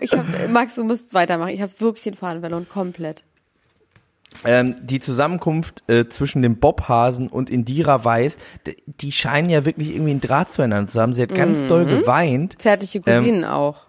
Ich 0.00 0.12
hab, 0.12 0.24
Max, 0.50 0.74
du 0.76 0.84
musst 0.84 1.14
weitermachen. 1.14 1.50
Ich 1.50 1.62
habe 1.62 1.72
wirklich 1.78 2.04
den 2.04 2.14
Faden 2.14 2.40
verloren, 2.40 2.66
komplett. 2.68 3.24
Ähm, 4.44 4.76
die 4.82 5.00
Zusammenkunft 5.00 5.82
äh, 5.88 6.08
zwischen 6.08 6.42
dem 6.42 6.58
Bobhasen 6.58 7.28
und 7.28 7.50
Indira 7.50 8.04
Weiß, 8.04 8.38
die 8.86 9.12
scheinen 9.12 9.48
ja 9.50 9.64
wirklich 9.64 9.90
irgendwie 9.94 10.12
einen 10.12 10.20
Draht 10.20 10.50
zueinander 10.50 10.90
zu 10.90 11.00
haben. 11.00 11.12
Sie 11.12 11.22
hat 11.22 11.30
Mhm. 11.30 11.36
ganz 11.36 11.66
doll 11.66 11.84
geweint. 11.84 12.60
Zärtliche 12.60 13.00
Cousinen 13.00 13.44
auch. 13.44 13.84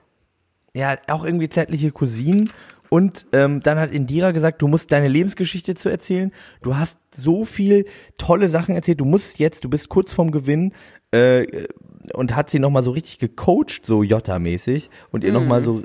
Ja, 0.76 0.96
auch 1.08 1.24
irgendwie 1.24 1.50
zärtliche 1.50 1.92
Cousinen. 1.92 2.52
Und 2.90 3.26
ähm, 3.34 3.62
dann 3.62 3.80
hat 3.80 3.92
Indira 3.92 4.32
gesagt, 4.32 4.62
du 4.62 4.68
musst 4.68 4.92
deine 4.92 5.08
Lebensgeschichte 5.08 5.74
zu 5.74 5.90
erzählen. 5.90 6.32
Du 6.62 6.78
hast 6.78 7.00
so 7.12 7.44
viel 7.44 7.86
tolle 8.18 8.50
Sachen 8.50 8.76
erzählt. 8.76 9.00
Du 9.00 9.06
musst 9.06 9.40
jetzt, 9.40 9.64
du 9.64 9.70
bist 9.70 9.90
kurz 9.90 10.14
vorm 10.14 10.30
Gewinn. 10.32 10.74
Äh, 11.12 11.66
und 12.14 12.36
hat 12.36 12.50
sie 12.50 12.60
nochmal 12.60 12.84
so 12.84 12.92
richtig 12.92 13.18
gecoacht, 13.18 13.86
so 13.86 14.04
Jota-mäßig. 14.04 14.90
Und 15.12 15.24
ihr 15.24 15.32
noch 15.32 15.40
nochmal 15.42 15.62
so, 15.64 15.82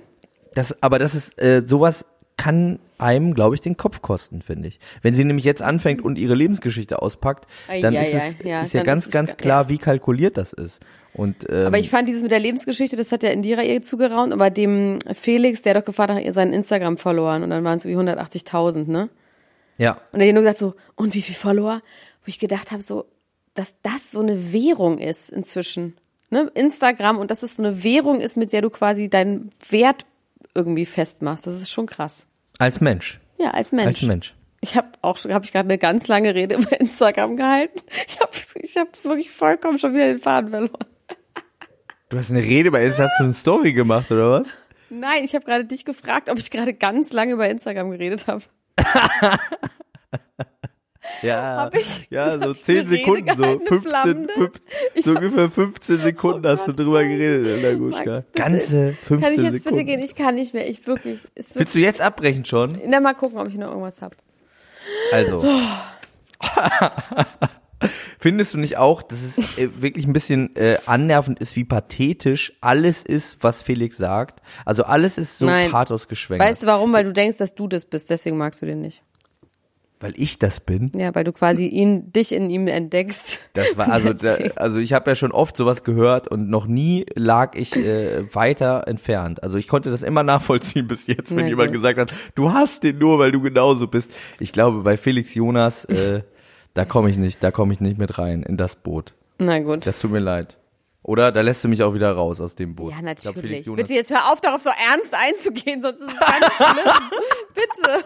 das, 0.52 0.82
aber 0.82 0.98
das 0.98 1.14
ist, 1.14 1.40
äh, 1.40 1.62
sowas 1.64 2.06
kann 2.38 2.78
einem, 2.96 3.34
glaube 3.34 3.54
ich, 3.54 3.60
den 3.60 3.76
Kopf 3.76 4.00
kosten, 4.00 4.40
finde 4.40 4.68
ich. 4.68 4.80
Wenn 5.02 5.12
sie 5.12 5.24
nämlich 5.24 5.44
jetzt 5.44 5.60
anfängt 5.60 6.02
und 6.02 6.16
ihre 6.16 6.34
Lebensgeschichte 6.34 7.02
auspackt, 7.02 7.46
dann 7.68 7.94
Ei, 7.94 8.00
ist 8.00 8.14
ei, 8.14 8.18
es. 8.18 8.36
Ja, 8.44 8.62
ist 8.62 8.72
ja 8.72 8.82
ganz, 8.82 9.06
ist 9.06 9.12
ganz 9.12 9.36
klar, 9.36 9.68
wie 9.68 9.76
kalkuliert 9.76 10.38
das 10.38 10.54
ist. 10.54 10.80
Und 11.12 11.46
ähm, 11.50 11.66
Aber 11.66 11.78
ich 11.78 11.90
fand 11.90 12.08
dieses 12.08 12.22
mit 12.22 12.30
der 12.30 12.38
Lebensgeschichte, 12.38 12.96
das 12.96 13.12
hat 13.12 13.22
ja 13.22 13.30
Indira 13.30 13.62
ihr 13.62 13.82
zugeraunt, 13.82 14.32
aber 14.32 14.50
dem 14.50 14.98
Felix, 15.12 15.62
der 15.62 15.74
hat 15.74 15.82
doch 15.82 15.86
gefragt 15.86 16.10
nach 16.10 16.20
ihr 16.20 16.32
seinen 16.32 16.52
Instagram 16.52 16.96
verloren 16.96 17.42
und 17.42 17.50
dann 17.50 17.64
waren 17.64 17.78
es 17.78 17.84
wie 17.84 17.96
180.000, 17.96 18.88
ne? 18.88 19.08
ja, 19.76 20.00
Und 20.12 20.20
er 20.20 20.28
hat 20.28 20.34
nur 20.34 20.42
gesagt 20.42 20.58
so, 20.58 20.74
und 20.94 21.14
wie 21.14 21.22
viel 21.22 21.34
Follower? 21.34 21.80
Wo 22.24 22.28
ich 22.28 22.38
gedacht 22.38 22.70
habe 22.70 22.82
so, 22.82 23.06
dass 23.54 23.76
das 23.82 24.12
so 24.12 24.20
eine 24.20 24.52
Währung 24.52 24.98
ist 24.98 25.30
inzwischen. 25.30 25.96
Ne? 26.30 26.50
Instagram 26.54 27.18
und 27.18 27.30
dass 27.30 27.42
es 27.42 27.56
so 27.56 27.64
eine 27.64 27.82
Währung 27.82 28.20
ist, 28.20 28.36
mit 28.36 28.52
der 28.52 28.62
du 28.62 28.70
quasi 28.70 29.08
deinen 29.08 29.50
Wert 29.70 30.06
irgendwie 30.54 30.86
festmachst. 30.86 31.46
Das 31.46 31.54
ist 31.54 31.70
schon 31.70 31.86
krass. 31.86 32.27
Als 32.58 32.80
Mensch, 32.80 33.20
Ja, 33.38 33.50
als 33.52 33.72
Mensch. 33.72 33.86
als 33.86 34.02
Mensch. 34.02 34.34
Ich 34.60 34.76
habe 34.76 34.88
auch 35.02 35.16
schon, 35.16 35.32
habe 35.32 35.44
ich 35.44 35.52
gerade 35.52 35.68
eine 35.68 35.78
ganz 35.78 36.08
lange 36.08 36.34
Rede 36.34 36.56
über 36.56 36.80
Instagram 36.80 37.36
gehalten. 37.36 37.80
Ich 38.08 38.18
habe 38.20 38.30
ich 38.60 38.76
hab 38.76 39.04
wirklich 39.04 39.30
vollkommen 39.30 39.78
schon 39.78 39.94
wieder 39.94 40.06
den 40.06 40.18
Faden 40.18 40.50
verloren. 40.50 40.84
Du 42.08 42.16
hast 42.18 42.30
eine 42.30 42.42
Rede 42.42 42.70
bei 42.70 42.84
Insta, 42.84 43.04
hast 43.04 43.18
du 43.20 43.24
eine 43.24 43.34
Story 43.34 43.72
gemacht, 43.72 44.10
oder 44.10 44.30
was? 44.40 44.48
Nein, 44.90 45.22
ich 45.24 45.34
habe 45.34 45.44
gerade 45.44 45.64
dich 45.64 45.84
gefragt, 45.84 46.30
ob 46.30 46.38
ich 46.38 46.50
gerade 46.50 46.72
ganz 46.74 47.12
lange 47.12 47.32
über 47.34 47.48
Instagram 47.48 47.90
geredet 47.90 48.26
habe. 48.26 48.42
Ja, 51.22 51.56
Hab 51.62 51.74
ich? 51.76 52.06
ja, 52.10 52.38
so 52.40 52.52
ich 52.52 52.62
10 52.64 52.78
eine 52.78 52.90
Rede 52.90 52.96
Sekunden, 53.04 53.28
so 53.28 53.34
gehalten, 53.36 53.60
eine 53.60 53.68
15, 53.68 53.90
flammende? 53.90 54.32
15 54.34 54.62
Ich 54.94 55.04
so 55.04 55.10
ungefähr 55.12 55.50
15 55.50 56.00
Sekunden 56.02 56.46
Oh 56.46 56.48
hast 56.50 56.66
du 56.68 56.72
Gott, 56.72 56.78
drüber 56.78 57.00
Scheiße. 57.00 57.08
geredet, 57.18 57.46
Elena 57.46 57.78
Guschka. 57.78 58.10
Max, 58.10 58.26
bitte. 58.26 58.38
Ganze 58.42 58.92
15 59.02 59.20
Kann 59.20 59.32
ich 59.32 59.38
jetzt 59.40 59.52
Sekunden. 59.54 59.76
bitte 59.78 59.84
gehen? 59.84 60.00
Ich 60.00 60.14
kann 60.14 60.34
nicht 60.36 60.54
mehr. 60.54 60.68
Ich 60.68 60.86
wirklich. 60.86 61.20
Willst 61.54 61.74
du 61.74 61.78
jetzt 61.80 62.00
abbrechen 62.00 62.44
schon? 62.44 62.80
na, 62.86 63.00
mal 63.00 63.14
gucken, 63.14 63.38
ob 63.38 63.48
ich 63.48 63.54
noch 63.56 63.68
irgendwas 63.68 64.00
hab. 64.00 64.14
Also. 65.12 65.44
Findest 68.18 68.54
du 68.54 68.58
nicht 68.58 68.76
auch, 68.76 69.02
dass 69.02 69.22
es 69.22 69.56
äh, 69.58 69.68
wirklich 69.80 70.04
ein 70.06 70.12
bisschen 70.12 70.54
äh, 70.56 70.78
annervend 70.86 71.38
ist, 71.38 71.54
wie 71.54 71.62
pathetisch 71.64 72.52
alles 72.60 73.04
ist, 73.04 73.38
was 73.44 73.62
Felix 73.62 73.96
sagt? 73.96 74.42
Also 74.64 74.82
alles 74.82 75.16
ist 75.16 75.38
so 75.38 75.46
Nein. 75.46 75.70
pathos 75.70 76.08
geschwängert. 76.08 76.44
Weißt 76.48 76.64
du 76.64 76.66
warum? 76.66 76.92
Weil 76.92 77.04
du 77.04 77.12
denkst, 77.12 77.36
dass 77.38 77.54
du 77.54 77.68
das 77.68 77.84
bist. 77.86 78.10
Deswegen 78.10 78.36
magst 78.36 78.60
du 78.62 78.66
den 78.66 78.80
nicht. 78.80 79.02
Weil 80.00 80.14
ich 80.16 80.38
das 80.38 80.60
bin. 80.60 80.92
Ja, 80.94 81.12
weil 81.16 81.24
du 81.24 81.32
quasi 81.32 81.66
ihn, 81.66 82.12
dich 82.12 82.30
in 82.32 82.50
ihm 82.50 82.68
entdeckst. 82.68 83.40
Das 83.54 83.76
war 83.76 83.88
also, 83.92 84.12
da, 84.12 84.36
also 84.54 84.78
ich 84.78 84.92
habe 84.92 85.10
ja 85.10 85.14
schon 85.16 85.32
oft 85.32 85.56
sowas 85.56 85.82
gehört 85.82 86.28
und 86.28 86.48
noch 86.48 86.66
nie 86.66 87.04
lag 87.16 87.56
ich 87.56 87.74
äh, 87.74 88.32
weiter 88.32 88.84
entfernt. 88.86 89.42
Also 89.42 89.58
ich 89.58 89.66
konnte 89.66 89.90
das 89.90 90.04
immer 90.04 90.22
nachvollziehen 90.22 90.86
bis 90.86 91.08
jetzt, 91.08 91.30
wenn 91.34 91.44
Na 91.44 91.48
jemand 91.48 91.70
gut. 91.70 91.78
gesagt 91.82 91.98
hat, 91.98 92.12
du 92.36 92.52
hast 92.52 92.84
den 92.84 92.98
nur, 92.98 93.18
weil 93.18 93.32
du 93.32 93.40
genauso 93.40 93.88
bist. 93.88 94.12
Ich 94.38 94.52
glaube, 94.52 94.82
bei 94.82 94.96
Felix 94.96 95.34
Jonas, 95.34 95.84
äh, 95.86 96.22
da 96.74 96.84
komme 96.84 97.10
ich 97.10 97.18
nicht, 97.18 97.42
da 97.42 97.50
komme 97.50 97.72
ich 97.72 97.80
nicht 97.80 97.98
mit 97.98 98.18
rein 98.18 98.44
in 98.44 98.56
das 98.56 98.76
Boot. 98.76 99.14
Na 99.38 99.58
gut. 99.58 99.84
Das 99.84 99.98
tut 99.98 100.12
mir 100.12 100.20
leid. 100.20 100.58
Oder 101.02 101.32
da 101.32 101.40
lässt 101.40 101.64
du 101.64 101.68
mich 101.68 101.82
auch 101.82 101.94
wieder 101.94 102.12
raus 102.12 102.40
aus 102.40 102.54
dem 102.54 102.74
Boot. 102.76 102.92
ja, 102.92 103.00
glaub, 103.14 103.34
natürlich. 103.36 103.64
Jonas, 103.64 103.82
Bitte 103.82 103.94
jetzt 103.94 104.10
hör 104.10 104.30
auf, 104.30 104.40
darauf 104.40 104.62
so 104.62 104.68
ernst 104.68 105.14
einzugehen, 105.14 105.80
sonst 105.80 106.02
ist 106.02 106.12
es 106.12 106.18
ganz 106.20 106.54
schlimm. 106.56 106.92
Bitte. 107.54 108.04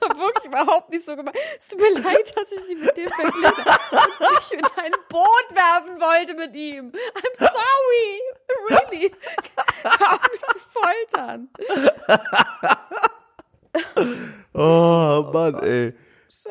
Das 0.00 0.08
war 0.10 0.18
wirklich 0.18 0.44
überhaupt 0.46 0.90
nicht 0.90 1.04
so 1.04 1.14
gemeint. 1.16 1.36
Es 1.58 1.68
tut 1.68 1.80
mir 1.80 2.00
leid, 2.00 2.34
dass 2.36 2.50
ich 2.52 2.66
dich 2.68 2.78
mit 2.84 2.96
dem 2.96 3.08
verglichen 3.08 3.64
habe 3.66 3.96
und 3.96 4.38
dich 4.50 4.58
in 4.58 4.64
ein 4.64 4.92
Boot 5.08 5.48
werfen 5.50 6.00
wollte 6.00 6.34
mit 6.34 6.54
ihm. 6.54 6.90
I'm 6.90 7.36
sorry. 7.36 8.20
Really. 8.70 9.12
Hör 9.84 10.12
auf 10.14 10.20
mich 10.32 10.40
zu 10.42 10.58
foltern. 10.70 11.48
Oh 14.52 15.30
Mann, 15.32 15.54
ey. 15.62 15.94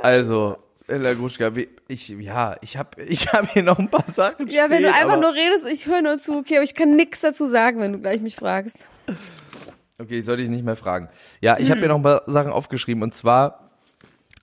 Also, 0.02 0.58
Ella 0.88 1.14
Gruschka, 1.14 1.56
wie- 1.56 1.70
ich, 1.88 2.10
ja, 2.10 2.56
ich 2.62 2.76
habe 2.78 3.02
ich 3.04 3.32
hab 3.32 3.50
hier 3.52 3.64
noch 3.64 3.80
ein 3.80 3.90
paar 3.90 4.04
Sachen 4.14 4.48
Ja, 4.48 4.70
wenn 4.70 4.80
stehen, 4.80 4.92
du 4.92 4.98
einfach 5.00 5.20
nur 5.20 5.34
redest, 5.34 5.68
ich 5.68 5.86
höre 5.86 6.02
nur 6.02 6.18
zu, 6.18 6.38
okay, 6.40 6.56
aber 6.58 6.64
ich 6.64 6.76
kann 6.76 6.96
nichts 6.96 7.22
dazu 7.22 7.46
sagen, 7.48 7.80
wenn 7.80 7.94
du 7.94 8.00
gleich 8.00 8.20
mich 8.22 8.36
fragst. 8.36 8.90
Okay, 10.04 10.20
ich 10.20 10.26
sollte 10.26 10.42
dich 10.42 10.50
nicht 10.50 10.66
mehr 10.66 10.76
fragen. 10.76 11.08
Ja, 11.40 11.58
ich 11.58 11.72
habe 11.72 11.80
mir 11.80 11.88
noch 11.88 11.96
ein 11.96 12.04
paar 12.04 12.24
Sachen 12.28 12.52
aufgeschrieben 12.52 13.04
und 13.04 13.14
zwar, 13.14 13.72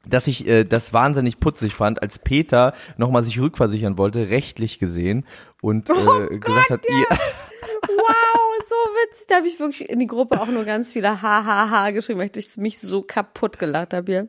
dass 0.07 0.27
ich 0.27 0.49
äh, 0.49 0.65
das 0.65 0.95
wahnsinnig 0.95 1.39
putzig 1.39 1.75
fand, 1.75 2.01
als 2.01 2.19
Peter 2.19 2.73
nochmal 2.97 3.23
sich 3.23 3.39
rückversichern 3.39 3.99
wollte, 3.99 4.31
rechtlich 4.31 4.79
gesehen 4.79 5.27
und 5.61 5.91
äh, 5.91 6.39
gesagt 6.39 6.71
hat, 6.71 6.87
ihr, 6.89 7.07
Wow, 7.11 8.65
so 8.69 8.75
witzig. 8.75 9.27
Da 9.29 9.37
habe 9.37 9.49
ich 9.49 9.61
wirklich 9.61 9.91
in 9.91 9.99
die 9.99 10.07
Gruppe 10.07 10.41
auch 10.41 10.47
nur 10.47 10.65
ganz 10.65 10.93
viele 10.93 11.21
Hahaha 11.21 11.91
geschrieben, 11.91 12.21
weil 12.21 12.31
ich 12.35 12.57
mich 12.57 12.79
so 12.79 13.03
kaputt 13.03 13.59
gelacht 13.59 13.93
habe 13.93 14.11
hier. 14.11 14.29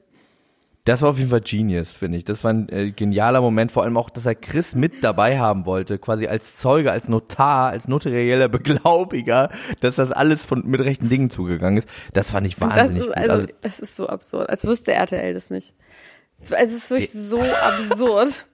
Das 0.85 1.01
war 1.01 1.09
auf 1.09 1.17
jeden 1.17 1.29
Fall 1.29 1.41
genius, 1.41 1.93
finde 1.93 2.17
ich. 2.17 2.25
Das 2.25 2.43
war 2.43 2.51
ein 2.51 2.67
äh, 2.69 2.91
genialer 2.91 3.41
Moment, 3.41 3.71
vor 3.71 3.83
allem 3.83 3.97
auch, 3.97 4.09
dass 4.09 4.25
er 4.25 4.35
Chris 4.35 4.73
mit 4.73 5.03
dabei 5.03 5.37
haben 5.37 5.65
wollte, 5.65 5.99
quasi 5.99 6.27
als 6.27 6.57
Zeuge, 6.57 6.91
als 6.91 7.07
Notar, 7.07 7.69
als 7.69 7.87
notarieller 7.87 8.49
Beglaubiger, 8.49 9.49
dass 9.81 9.95
das 9.95 10.11
alles 10.11 10.45
von 10.45 10.65
mit 10.65 10.81
rechten 10.81 11.09
Dingen 11.09 11.29
zugegangen 11.29 11.77
ist. 11.77 11.89
Das 12.13 12.31
fand 12.31 12.47
ich 12.47 12.55
Das 12.55 12.61
wahnsinnig 12.69 13.03
ist, 13.03 13.07
gut. 13.09 13.17
also, 13.17 13.31
Also, 13.33 13.47
das 13.61 13.79
ist 13.79 13.95
so 13.95 14.07
absurd. 14.07 14.49
Als 14.49 14.65
wüsste 14.65 14.93
RTL 14.93 15.33
das 15.33 15.49
nicht. 15.51 15.73
Es 16.49 16.71
ist 16.71 16.89
wirklich 16.89 17.11
so 17.11 17.39
absurd. 17.41 18.47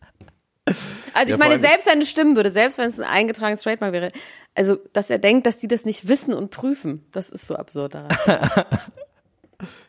Also 1.14 1.24
ich 1.24 1.30
Ja, 1.30 1.38
meine, 1.38 1.58
selbst 1.60 1.88
wenn 1.88 2.02
es 2.02 2.10
stimmen 2.10 2.36
würde, 2.36 2.52
selbst 2.52 2.78
wenn 2.78 2.88
es 2.90 3.00
ein 3.00 3.06
eingetragenes 3.06 3.62
Trademark 3.62 3.94
wäre, 3.94 4.10
also 4.54 4.76
dass 4.92 5.10
er 5.10 5.18
denkt, 5.18 5.48
dass 5.48 5.56
die 5.58 5.70
das 5.70 5.86
nicht 5.86 6.10
wissen 6.10 6.34
und 6.34 6.52
prüfen, 6.52 7.06
das 7.14 7.30
ist 7.30 7.48
so 7.48 7.56
absurd 7.56 7.96
daran. 7.96 8.10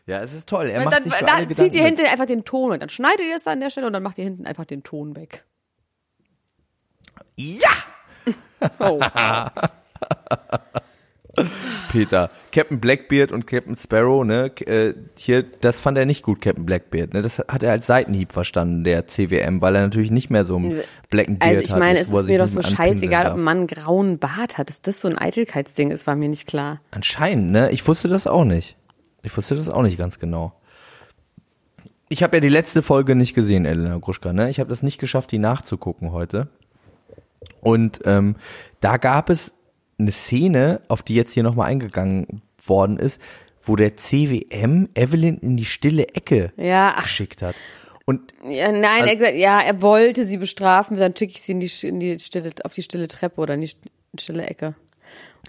ja, 0.05 0.21
es 0.21 0.33
ist 0.33 0.49
toll. 0.49 0.67
Er 0.67 0.83
macht 0.83 0.95
dann 0.95 1.03
sich 1.03 1.13
für 1.13 1.25
da 1.25 1.35
alle 1.35 1.47
zieht 1.47 1.57
Gedanken 1.57 1.75
ihr 1.77 1.83
hinten 1.83 2.05
einfach 2.05 2.25
den 2.25 2.43
Ton 2.45 2.71
und 2.71 2.81
dann 2.81 2.89
schneidet 2.89 3.21
ihr 3.21 3.33
das 3.33 3.47
an 3.47 3.59
der 3.59 3.69
Stelle 3.69 3.87
und 3.87 3.93
dann 3.93 4.03
macht 4.03 4.17
ihr 4.17 4.23
hinten 4.23 4.45
einfach 4.45 4.65
den 4.65 4.83
Ton 4.83 5.15
weg. 5.15 5.45
Ja! 7.35 7.69
Oh. 8.79 8.99
Peter. 11.89 12.29
Captain 12.51 12.79
Blackbeard 12.79 13.31
und 13.31 13.47
Captain 13.47 13.75
Sparrow, 13.75 14.25
ne, 14.25 14.51
äh, 14.65 14.93
hier, 15.17 15.43
das 15.43 15.79
fand 15.79 15.97
er 15.97 16.05
nicht 16.05 16.23
gut, 16.23 16.41
Captain 16.41 16.65
Blackbeard, 16.65 17.13
ne, 17.13 17.21
das 17.21 17.39
hat 17.39 17.63
er 17.63 17.71
als 17.71 17.87
Seitenhieb 17.87 18.33
verstanden, 18.33 18.83
der 18.83 19.07
CWM, 19.07 19.61
weil 19.61 19.75
er 19.75 19.83
natürlich 19.83 20.11
nicht 20.11 20.29
mehr 20.29 20.45
so 20.45 20.57
einen 20.57 20.81
Black 21.09 21.27
Beard 21.27 21.43
Also 21.43 21.61
ich 21.61 21.71
hat, 21.71 21.79
meine, 21.79 21.99
jetzt, 21.99 22.11
es 22.11 22.19
ist 22.19 22.27
mir 22.27 22.39
doch 22.39 22.47
so 22.47 22.61
scheißegal, 22.61 23.21
ob 23.21 23.27
darf. 23.27 23.37
ein 23.37 23.43
Mann 23.43 23.57
einen 23.59 23.67
grauen 23.67 24.19
Bart 24.19 24.57
hat. 24.57 24.69
Dass 24.69 24.81
das 24.81 25.01
so 25.01 25.07
ein 25.07 25.17
Eitelkeitsding 25.17 25.91
ist, 25.91 26.07
war 26.07 26.15
mir 26.15 26.29
nicht 26.29 26.47
klar. 26.47 26.81
Anscheinend, 26.91 27.51
ne, 27.51 27.71
ich 27.71 27.87
wusste 27.87 28.07
das 28.07 28.27
auch 28.27 28.45
nicht. 28.45 28.75
Ich 29.23 29.35
wusste 29.35 29.55
das 29.55 29.69
auch 29.69 29.81
nicht 29.81 29.97
ganz 29.97 30.19
genau. 30.19 30.53
Ich 32.09 32.23
habe 32.23 32.37
ja 32.37 32.41
die 32.41 32.49
letzte 32.49 32.81
Folge 32.81 33.15
nicht 33.15 33.35
gesehen, 33.35 33.65
Elena 33.65 33.97
Gruschka, 33.97 34.33
ne, 34.33 34.49
ich 34.49 34.59
habe 34.59 34.69
das 34.69 34.81
nicht 34.81 34.97
geschafft, 34.99 35.31
die 35.31 35.37
nachzugucken 35.37 36.11
heute. 36.11 36.47
Und 37.61 38.01
ähm, 38.05 38.35
da 38.79 38.97
gab 38.97 39.29
es 39.29 39.53
eine 39.99 40.11
Szene, 40.11 40.81
auf 40.87 41.03
die 41.03 41.13
jetzt 41.15 41.33
hier 41.33 41.43
nochmal 41.43 41.69
eingegangen 41.69 42.41
worden 42.65 42.97
ist, 42.97 43.21
wo 43.61 43.75
der 43.75 43.95
CWM 43.97 44.89
Evelyn 44.95 45.37
in 45.37 45.57
die 45.57 45.65
stille 45.65 46.07
Ecke 46.15 46.51
Ja, 46.57 46.93
ach, 46.97 47.03
geschickt 47.03 47.41
hat. 47.41 47.55
Und 48.05 48.33
ja, 48.43 48.71
nein, 48.71 49.03
er, 49.03 49.11
hat 49.11 49.17
gesagt, 49.17 49.35
ja, 49.37 49.59
er 49.59 49.81
wollte 49.83 50.25
sie 50.25 50.37
bestrafen, 50.37 50.97
dann 50.97 51.15
schicke 51.15 51.33
ich 51.33 51.41
sie 51.43 51.51
in 51.51 51.59
die, 51.59 51.71
in 51.83 51.99
die 51.99 52.19
stille, 52.19 52.51
auf 52.63 52.73
die 52.73 52.81
stille 52.81 53.07
Treppe 53.07 53.39
oder 53.39 53.53
in 53.53 53.61
die 53.61 53.67
st- 53.67 53.75
stille 54.19 54.47
Ecke. 54.47 54.73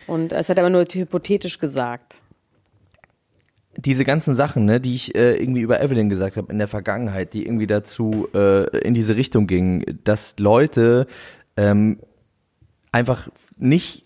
Und 0.07 0.33
es 0.33 0.49
hat 0.50 0.59
er 0.59 0.65
aber 0.65 0.71
nur 0.71 0.85
hypothetisch 0.85 1.59
gesagt. 1.59 2.20
Diese 3.85 4.05
ganzen 4.05 4.35
Sachen, 4.35 4.65
ne, 4.65 4.81
die 4.81 4.95
ich 4.95 5.15
äh, 5.15 5.37
irgendwie 5.37 5.61
über 5.63 5.81
Evelyn 5.81 6.09
gesagt 6.09 6.37
habe 6.37 6.53
in 6.53 6.59
der 6.59 6.69
Vergangenheit, 6.69 7.33
die 7.35 7.45
irgendwie 7.47 7.67
dazu 7.67 8.29
äh, 8.35 8.67
in 8.79 8.95
diese 8.95 9.17
Richtung 9.17 9.47
gingen, 9.47 9.85
dass 10.05 10.35
Leute 10.39 11.07
ähm, 11.57 11.99
einfach 12.93 13.29
nicht, 13.57 14.05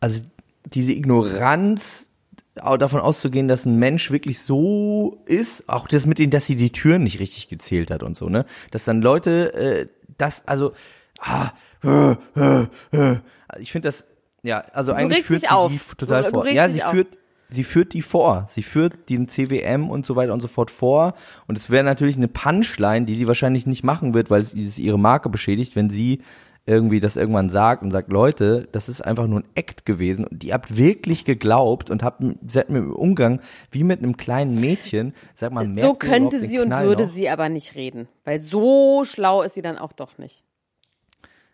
also 0.00 0.20
diese 0.66 0.92
Ignoranz 0.92 2.08
davon 2.54 3.00
auszugehen, 3.00 3.48
dass 3.48 3.64
ein 3.64 3.78
Mensch 3.78 4.10
wirklich 4.10 4.40
so 4.40 5.22
ist, 5.24 5.68
auch 5.68 5.86
das 5.88 6.04
mit 6.04 6.18
denen, 6.18 6.30
dass 6.30 6.46
sie 6.46 6.56
die 6.56 6.70
Türen 6.72 7.04
nicht 7.04 7.20
richtig 7.20 7.48
gezählt 7.48 7.90
hat 7.90 8.02
und 8.02 8.16
so, 8.16 8.28
ne, 8.28 8.44
dass 8.70 8.84
dann 8.84 9.00
Leute 9.00 9.54
äh, 9.54 9.86
das, 10.18 10.46
also 10.46 10.72
ah, 11.20 11.50
äh, 11.82 12.12
äh, 12.36 12.66
äh, 12.92 13.16
ich 13.58 13.72
finde 13.72 13.88
das, 13.88 14.06
ja, 14.42 14.58
also 14.72 14.92
eigentlich 14.92 15.18
regst 15.18 15.28
führt 15.28 15.40
sie 15.42 15.48
auf. 15.48 15.72
die 15.72 15.80
total 15.96 16.22
Du- 16.24 16.28
du 16.30 16.34
vor. 16.34 16.48
Ja, 16.48 16.68
sie 16.68 16.82
auf. 16.82 16.90
führt 16.90 17.16
sie 17.50 17.64
führt 17.64 17.92
die 17.92 18.02
vor. 18.02 18.46
Sie 18.48 18.62
führt 18.62 19.08
den 19.10 19.28
CWM 19.28 19.90
und 19.90 20.06
so 20.06 20.16
weiter 20.16 20.32
und 20.32 20.40
so 20.40 20.48
fort 20.48 20.70
vor. 20.70 21.14
Und 21.46 21.58
es 21.58 21.70
wäre 21.70 21.84
natürlich 21.84 22.16
eine 22.16 22.28
Punchline, 22.28 23.06
die 23.06 23.14
sie 23.14 23.26
wahrscheinlich 23.26 23.66
nicht 23.66 23.84
machen 23.84 24.14
wird, 24.14 24.30
weil 24.30 24.40
es 24.40 24.78
ihre 24.78 24.98
Marke 24.98 25.28
beschädigt, 25.28 25.76
wenn 25.76 25.90
sie 25.90 26.20
irgendwie 26.66 27.00
das 27.00 27.16
irgendwann 27.16 27.48
sagt 27.50 27.82
und 27.82 27.90
sagt, 27.90 28.12
Leute, 28.12 28.68
das 28.70 28.88
ist 28.88 29.00
einfach 29.04 29.26
nur 29.26 29.40
ein 29.40 29.48
Act 29.54 29.86
gewesen 29.86 30.26
und 30.26 30.44
ihr 30.44 30.54
habt 30.54 30.76
wirklich 30.76 31.24
geglaubt 31.24 31.90
und 31.90 32.02
habt 32.02 32.22
seid 32.46 32.68
mit 32.70 32.82
dem 32.82 32.92
Umgang 32.92 33.40
wie 33.70 33.82
mit 33.82 34.00
einem 34.00 34.16
kleinen 34.16 34.60
Mädchen, 34.60 35.14
sag 35.34 35.52
mal, 35.52 35.72
So 35.72 35.94
könnte 35.94 36.38
sie 36.38 36.58
und 36.60 36.66
Knall 36.66 36.86
würde 36.86 37.04
noch? 37.04 37.10
sie 37.10 37.28
aber 37.28 37.48
nicht 37.48 37.74
reden. 37.74 38.08
Weil 38.24 38.38
so 38.40 39.04
schlau 39.04 39.42
ist 39.42 39.54
sie 39.54 39.62
dann 39.62 39.78
auch 39.78 39.92
doch 39.92 40.18
nicht. 40.18 40.44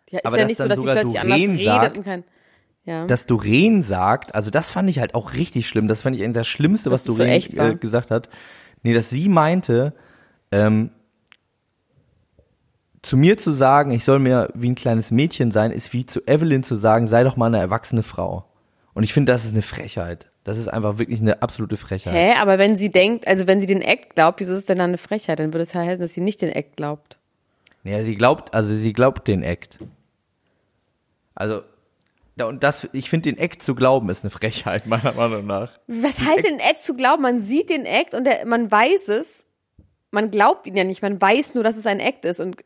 Ja, 0.09 0.19
ist 0.19 0.25
Aber 0.25 0.37
ja 0.37 0.45
nicht 0.45 0.57
so, 0.57 0.67
dass 0.67 0.79
sie 0.79 0.83
plötzlich 0.85 1.19
anders 1.19 1.39
redet 1.39 1.97
und 1.97 2.03
kann. 2.03 2.23
Ja. 2.87 3.05
dass 3.05 3.25
Doreen 3.25 3.83
sagt, 3.83 4.33
also 4.33 4.49
das 4.49 4.71
fand 4.71 4.89
ich 4.89 4.99
halt 4.99 5.13
auch 5.13 5.33
richtig 5.33 5.67
schlimm. 5.67 5.89
Das 5.89 6.01
fand 6.03 6.15
ich 6.15 6.23
eigentlich 6.23 6.35
das 6.35 6.47
Schlimmste, 6.47 6.89
was 6.89 7.03
so 7.03 7.17
Doreen 7.17 7.33
echt 7.33 7.57
war. 7.57 7.71
äh, 7.71 7.75
gesagt 7.75 8.11
hat. 8.11 8.29
Nee, 8.81 8.93
dass 8.93 9.09
sie 9.09 9.27
meinte, 9.27 9.93
ähm, 10.53 10.91
zu 13.01 13.17
mir 13.17 13.37
zu 13.37 13.51
sagen, 13.51 13.91
ich 13.91 14.05
soll 14.05 14.19
mir 14.19 14.49
wie 14.53 14.69
ein 14.69 14.75
kleines 14.75 15.11
Mädchen 15.11 15.51
sein, 15.51 15.71
ist 15.71 15.91
wie 15.91 16.05
zu 16.05 16.21
Evelyn 16.27 16.63
zu 16.63 16.75
sagen, 16.75 17.07
sei 17.07 17.23
doch 17.25 17.35
mal 17.35 17.47
eine 17.47 17.59
erwachsene 17.59 18.03
Frau. 18.03 18.45
Und 18.93 19.03
ich 19.03 19.11
finde, 19.13 19.33
das 19.33 19.43
ist 19.43 19.51
eine 19.51 19.61
Frechheit. 19.61 20.29
Das 20.45 20.57
ist 20.57 20.69
einfach 20.69 20.97
wirklich 20.97 21.19
eine 21.19 21.41
absolute 21.41 21.75
Frechheit. 21.75 22.13
Hä? 22.13 22.35
Aber 22.39 22.57
wenn 22.57 22.77
sie 22.77 22.89
denkt, 22.89 23.27
also 23.27 23.47
wenn 23.47 23.59
sie 23.59 23.65
den 23.65 23.81
Act 23.81 24.15
glaubt, 24.15 24.39
wieso 24.39 24.53
ist 24.53 24.59
es 24.59 24.65
denn 24.65 24.77
dann 24.77 24.91
eine 24.91 24.97
Frechheit? 24.97 25.39
Dann 25.39 25.51
würde 25.51 25.63
es 25.63 25.75
heißen, 25.75 25.99
dass 25.99 26.13
sie 26.13 26.21
nicht 26.21 26.41
den 26.41 26.53
Act 26.53 26.77
glaubt. 26.77 27.17
Naja, 27.83 28.01
sie 28.03 28.15
glaubt, 28.15 28.53
also 28.53 28.73
sie 28.73 28.93
glaubt 28.93 29.27
den 29.27 29.43
Act. 29.43 29.77
Also, 31.35 31.63
und 32.45 32.63
das, 32.63 32.87
ich 32.93 33.09
finde, 33.09 33.31
den 33.31 33.39
Act 33.39 33.63
zu 33.63 33.73
glauben, 33.73 34.09
ist 34.09 34.23
eine 34.23 34.29
Frechheit, 34.29 34.85
meiner 34.87 35.13
Meinung 35.13 35.47
nach. 35.47 35.71
Was 35.87 36.19
heißt 36.19 36.45
den 36.45 36.59
Act 36.59 36.83
zu 36.83 36.93
glauben? 36.93 37.23
Man 37.23 37.41
sieht 37.41 37.69
den 37.69 37.85
Act 37.85 38.13
und 38.13 38.25
der, 38.25 38.45
man 38.45 38.69
weiß 38.69 39.07
es. 39.09 39.47
Man 40.11 40.29
glaubt 40.29 40.67
ihn 40.67 40.75
ja 40.75 40.83
nicht. 40.83 41.01
Man 41.01 41.19
weiß 41.19 41.55
nur, 41.55 41.63
dass 41.63 41.77
es 41.77 41.85
ein 41.85 41.99
Act 41.99 42.25
ist. 42.25 42.39
Und 42.39 42.57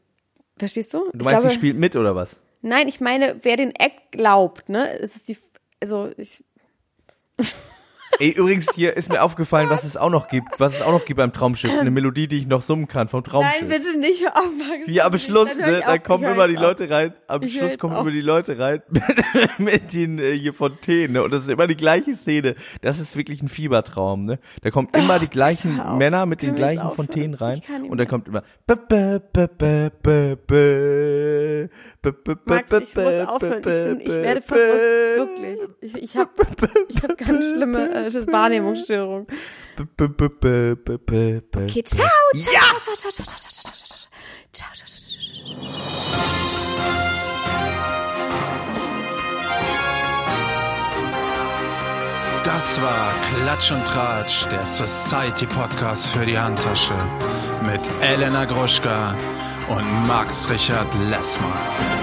verstehst 0.57 0.93
du? 0.93 1.09
Du 1.13 1.23
meinst, 1.23 1.43
sie 1.43 1.51
spielt 1.51 1.77
mit 1.77 1.95
oder 1.95 2.15
was? 2.15 2.35
Nein, 2.61 2.87
ich 2.87 2.99
meine, 2.99 3.37
wer 3.41 3.57
den 3.57 3.73
Act 3.75 4.11
glaubt, 4.11 4.69
ne? 4.69 4.99
Es 4.99 5.15
ist 5.15 5.29
die, 5.29 5.37
also 5.79 6.11
ich, 6.17 6.43
Ey, 8.19 8.31
übrigens, 8.31 8.73
hier 8.75 8.95
ist 8.95 9.09
mir 9.09 9.21
aufgefallen, 9.21 9.69
was 9.69 9.83
es 9.83 9.97
auch 9.97 10.09
noch 10.09 10.27
gibt, 10.27 10.59
was 10.59 10.75
es 10.75 10.81
auch 10.81 10.91
noch 10.91 11.05
gibt 11.05 11.17
beim 11.17 11.33
Traumschiff. 11.33 11.77
Eine 11.77 11.91
Melodie, 11.91 12.27
die 12.27 12.37
ich 12.37 12.47
noch 12.47 12.61
summen 12.61 12.87
kann 12.87 13.07
vom 13.07 13.23
Traumschiff. 13.23 13.67
Nein, 13.67 13.81
bitte 13.81 13.97
nicht 13.97 14.27
aufmachen. 14.27 14.83
Ja, 14.87 15.05
am 15.05 15.17
Schluss, 15.17 15.57
ne, 15.57 15.81
da 15.85 15.97
kommen 15.97 16.23
immer 16.23 16.47
die 16.47 16.57
auf. 16.57 16.63
Leute 16.63 16.89
rein, 16.89 17.13
am 17.27 17.41
ich 17.41 17.55
Schluss 17.55 17.77
kommen 17.77 17.95
auf. 17.95 18.01
immer 18.01 18.11
die 18.11 18.21
Leute 18.21 18.59
rein 18.59 18.81
mit, 18.89 19.59
mit 19.59 19.93
den 19.93 20.19
äh, 20.19 20.33
hier 20.37 20.53
Fontänen, 20.53 21.13
ne? 21.13 21.23
Und 21.23 21.31
das 21.31 21.43
ist 21.43 21.49
immer 21.49 21.67
die 21.67 21.77
gleiche 21.77 22.15
Szene. 22.15 22.55
Das 22.81 22.99
ist 22.99 23.15
wirklich 23.15 23.41
ein 23.41 23.47
Fiebertraum, 23.47 24.25
ne? 24.25 24.39
Da 24.61 24.69
kommen 24.71 24.89
immer 24.93 25.15
oh, 25.15 25.19
die 25.19 25.29
gleichen 25.29 25.81
Männer 25.97 26.25
mit 26.25 26.41
den 26.41 26.55
gleichen? 26.55 26.89
Fontänen 26.91 27.35
rein 27.35 27.61
und 27.87 27.97
da 27.97 28.05
kommt 28.05 28.27
immer 28.27 28.43
Max, 32.45 32.71
ich 32.71 32.95
muss 32.95 33.19
aufhören. 33.19 33.59
Ich, 33.59 33.63
bin, 33.63 34.01
ich 34.01 34.07
werde 34.07 34.41
verrückt, 34.41 35.17
wirklich. 35.17 35.59
Ich, 35.81 35.95
ich 35.95 36.17
habe 36.17 36.31
ich 36.87 37.03
hab 37.03 37.17
ganz 37.17 37.51
schlimme 37.51 37.93
äh, 37.93 38.00
Wahrnehmungsstörung. 38.31 39.27
Okay, 41.63 41.83
ciao, 41.83 42.07
ciao, 42.35 42.53
Ja! 42.53 42.59
ciao, 42.59 42.79
ciao, 42.79 42.95
ciao, 42.95 43.11
ciao, 43.11 43.25
ciao, 43.25 43.37
ciao, 43.37 43.51
ciao, 43.51 43.73
ciao, 43.73 43.85
ciao, 43.85 44.09
ciao, 44.51 44.75
ciao, 44.75 44.87
ciao, 44.87 44.97
ciao. 44.97 46.31
Das 52.43 52.81
war 52.81 53.13
Klatsch 53.43 53.71
und 53.71 53.85
Tratsch, 53.85 54.45
der 54.51 54.65
Society 54.65 55.45
Podcast 55.45 56.07
für 56.07 56.25
die 56.25 56.37
Handtasche 56.37 56.93
mit 57.63 57.81
Elena 58.01 58.45
Gruschka 58.45 59.15
und 59.69 60.07
Max 60.07 60.49
Richard 60.49 60.87
Lessmann. 61.09 62.00